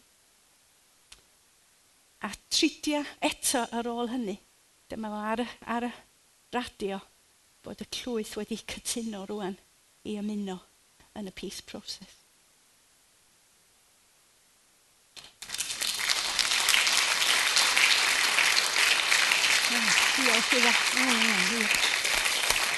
[2.24, 4.38] A tridia eto ar ôl hynny,
[4.90, 5.44] dyma fo ar
[5.76, 5.92] ar y
[6.56, 7.02] radio,
[7.66, 9.60] bod y llwyth wedi cytuno rwan
[10.08, 10.58] i ymuno
[11.20, 12.22] yn y peace process.
[19.72, 20.72] Diolch iddo.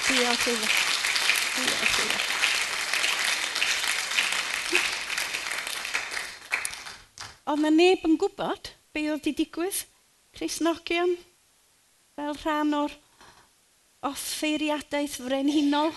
[0.07, 0.67] Diolch iddo.
[1.55, 2.17] Diolch iddo.
[7.49, 9.79] Oedd na neb yn gwybod be oedd wedi digwydd.
[10.33, 11.15] Cresnogion,
[12.17, 12.93] fel rhan o'r
[14.09, 15.93] offeiriadaeth frenhinol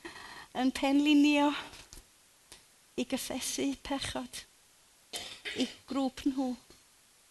[0.60, 1.50] yn penlinio
[3.00, 4.42] i gyffesu pechod
[5.60, 6.48] i grŵp nhw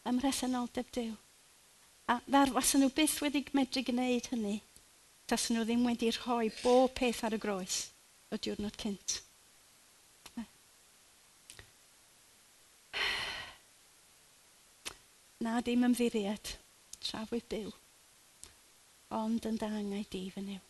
[0.10, 1.18] ym mhresenoldeb Dyw.
[2.10, 4.56] A ddar, wasyn nhw byth wedi medru gwneud hynny,
[5.30, 7.76] tas nhw ddim wedi rhoi bob peth ar y groes
[8.34, 9.20] o diwrnod cynt.
[15.46, 16.56] Na dim ymddiried,
[16.98, 17.70] trafwydd byw,
[19.22, 20.66] ond yn dangau di fy niw.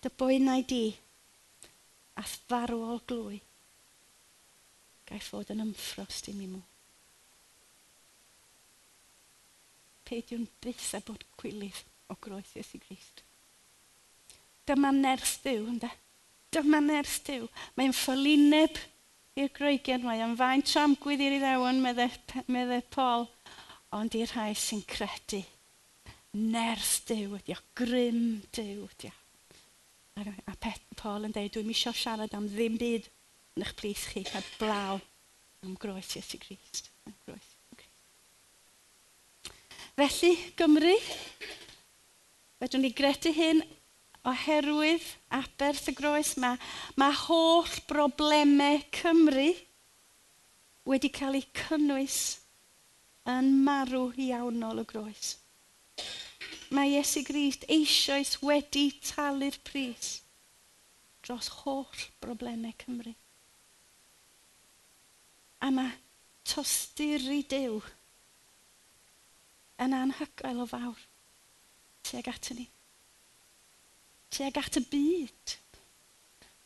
[0.00, 0.84] Dy bwynau di,
[2.16, 3.42] a farwol glwy,
[5.10, 6.69] gaeth fod yn ymffrost i mi mw.
[10.10, 13.22] peidiw'n byth a bod cwilydd o groes Iesu Grist.
[14.66, 15.90] Dyma nerth Dyw, ynda?
[16.54, 17.46] Dyma nerth Dyw.
[17.78, 18.80] Mae'n ffolineb
[19.38, 23.28] i'r groegion, Mae'n o'n fain tramgwydd i'r iddewon, meddai Paul,
[23.96, 25.42] ond i'r rhai sy'n credu.
[26.34, 29.16] Nerth Dyw ydi o, grym Dyw ydi o.
[30.20, 33.06] A Pet, Paul yn dweud, dwi'n misio siarad am ddim byd
[33.56, 34.98] yn eich plith chi, a blaw
[35.64, 36.90] am groes Iesu Grist.
[37.06, 37.49] Am groes
[40.00, 40.94] Felly, Gymru,
[42.56, 43.58] fedrwn ni gredu hyn
[44.30, 45.04] oherwydd
[45.36, 46.54] aberth y groes yma,
[46.96, 49.50] mae holl broblemau Cymru
[50.88, 52.16] wedi cael eu cynnwys
[53.34, 55.34] yn marw iawnol y groes.
[56.72, 60.16] Mae Iesu Grist eisoes wedi talu'r pris
[61.20, 63.12] dros holl broblemau Cymru.
[65.60, 65.92] A mae
[66.48, 67.82] tosturi Dyw
[69.80, 71.08] yn anhygoel o fawr
[72.10, 72.66] tuag at ni.
[74.30, 75.56] Tuag at y byd.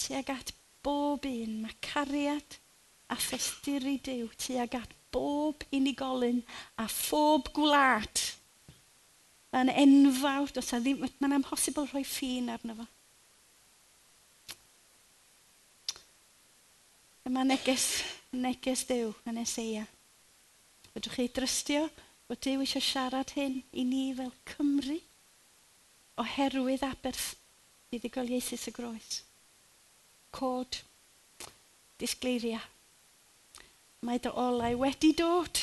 [0.00, 0.52] Tuag at
[0.84, 1.60] bob un.
[1.64, 2.58] Mae cariad
[3.12, 6.42] a phelltir i Dyw tuag at bob unigolyn
[6.80, 8.24] a phob gwlad
[9.54, 10.50] yn enfawr.
[10.54, 12.88] Does a ddim, mae'n amhosibl rhoi ffin arno fo.
[17.24, 18.02] Yma neges,
[18.36, 19.86] neges Dyw yn Eseia.
[20.92, 21.86] Fydwch chi drystio
[22.28, 24.96] bod Dyw eisiau siarad hyn i ni fel Cymru
[26.22, 27.34] oherwydd aberth
[27.90, 29.18] fuddugol Iesus y Groes.
[30.34, 30.80] Cod,
[32.00, 32.62] disgleiria.
[34.04, 35.60] Mae dy olau wedi dod.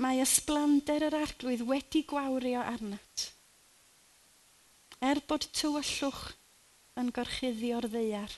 [0.00, 3.26] Mae ysblander yr arglwydd wedi gwawrio arnat.
[5.04, 6.24] Er bod tywyllwch
[7.00, 8.32] yn gorchuddio'r ddeiar,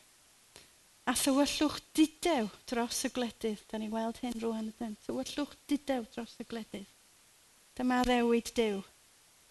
[1.09, 3.63] A thywyllwch didew dros y gledydd.
[3.71, 4.95] Da ni'n gweld hyn rwan ydyn.
[5.07, 6.91] Thywyllwch didew dros y gledydd.
[7.79, 8.83] Dyma ddewyd Dyw.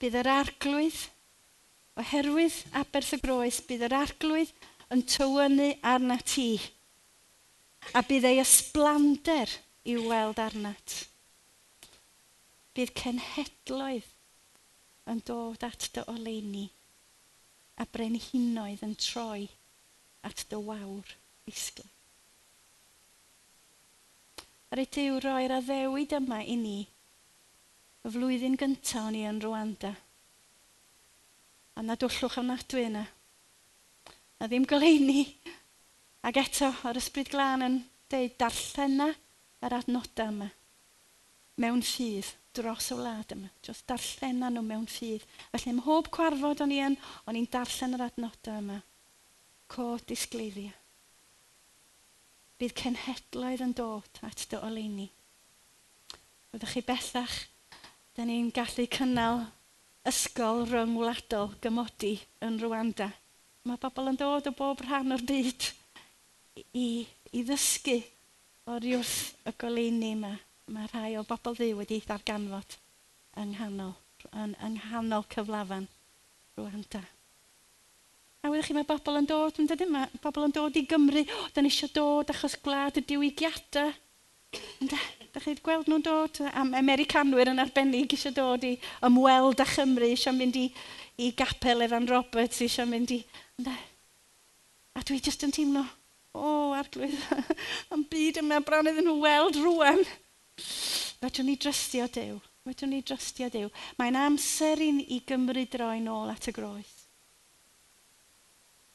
[0.02, 1.00] Bydd yr arglwydd,
[2.00, 4.54] oherwydd aberth y groes, bydd yr arglwydd
[4.94, 6.56] yn tywynnu arna ti.
[7.98, 9.52] A bydd ei ysblander
[9.92, 10.98] i'w weld arnat.
[12.78, 14.10] Bydd cenhedloedd
[15.12, 16.68] yn dod at dy oleini
[17.82, 19.50] a brenhinoedd yn troi
[20.28, 21.18] at dy wawr
[21.52, 21.92] ddisgyn.
[24.72, 26.78] Rhaid yw roi'r addewid yma i ni.
[28.08, 29.92] Y flwyddyn gyntaf o'n i yn Rwanda.
[31.76, 33.04] A nad wllwch ofnadwy yna.
[34.40, 35.26] A ddim goleini.
[36.24, 37.78] Ac eto, yr ysbryd glân yn
[38.14, 39.10] deud darllena
[39.60, 40.48] yr adnodau yma.
[41.62, 43.52] Mewn ffydd, dros y wlad yma.
[43.60, 45.28] Dros darllena nhw mewn ffydd.
[45.52, 46.96] Felly, ym mhob cwarfod o'n i yn,
[47.28, 48.80] o'n i'n darllen yr adnodau yma.
[49.72, 50.78] Cod disgleiria
[52.62, 55.08] bydd cenhedloedd yn dod at dy oleini.
[56.52, 57.38] Byddwch chi bellach,
[58.14, 59.48] da ni'n gallu cynnal
[60.12, 63.08] ysgol rhyngwladol gymodi yn Rwanda.
[63.66, 65.68] Mae bobl yn dod o bob rhan o'r byd
[66.78, 66.86] i,
[67.34, 67.98] i ddysgu
[68.70, 69.16] o'r wrth
[69.50, 70.36] y goleini yma.
[70.72, 72.78] Mae rhai o bobl ddiw wedi ddarganfod
[73.42, 73.96] yng nghanol,
[74.34, 75.90] yn, yng nghanol cyflafan
[76.60, 77.02] Rwanda.
[78.42, 81.22] A wedi chi, mae bobl yn dod, yn dydyn, mae bobl yn dod i Gymru,
[81.22, 83.92] o, oh, da ni eisiau dod achos gwlad y diwygiadau.
[84.82, 85.00] Da
[85.32, 88.74] da wedi gweld nhw'n dod, am Americanwyr yn arbennig eisiau dod i
[89.08, 90.66] ymweld â Chymru, eisiau mynd i,
[91.24, 93.22] i gapel Evan Roberts, eisiau mynd i...
[93.62, 93.76] Da.
[95.00, 95.86] A dwi jyst yn teimlo,
[96.36, 97.16] o, oh, arglwydd,
[97.96, 100.04] am byd yma bron iddyn nhw weld rwan.
[101.22, 102.42] Fedrwn ni drystio Dyw.
[102.68, 103.72] Fedrwn ni drystio Dyw.
[104.02, 107.01] Mae'n amser i ni i Gymru droi nôl at y groes.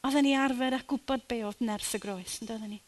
[0.05, 2.81] Oedden ni arfer a gwybod be oedd nerth y groes, yn doedden ni?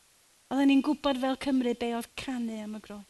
[0.49, 3.07] Oedden ni'n gwybod fel Cymru be oedd canu am y groes.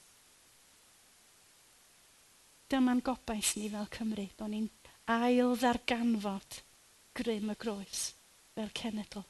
[2.70, 4.70] Dyma'n gobaith ni fel Cymru, bod ni'n
[5.10, 6.60] ail ddarganfod
[7.18, 8.04] grym y groes
[8.54, 9.26] fel cenedl.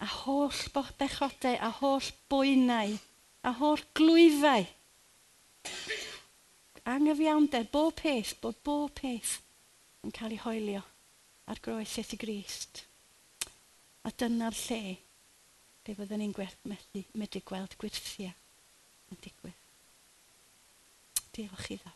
[0.00, 0.62] A holl
[0.98, 2.96] bechodau, a holl bwynau,
[3.42, 4.66] a holl glwyfau.
[6.86, 9.38] Angyfiawnder, bob peth, bod bob peth
[10.04, 10.82] yn cael ei hoelio
[11.50, 12.84] ar groes Iesu Grist.
[14.06, 14.80] A dyna'r lle
[15.86, 16.34] lle byddwn ni'n
[17.20, 18.34] medru gweld gwirthiau
[19.12, 19.62] yn digwydd.
[21.36, 21.92] Diolch iddo.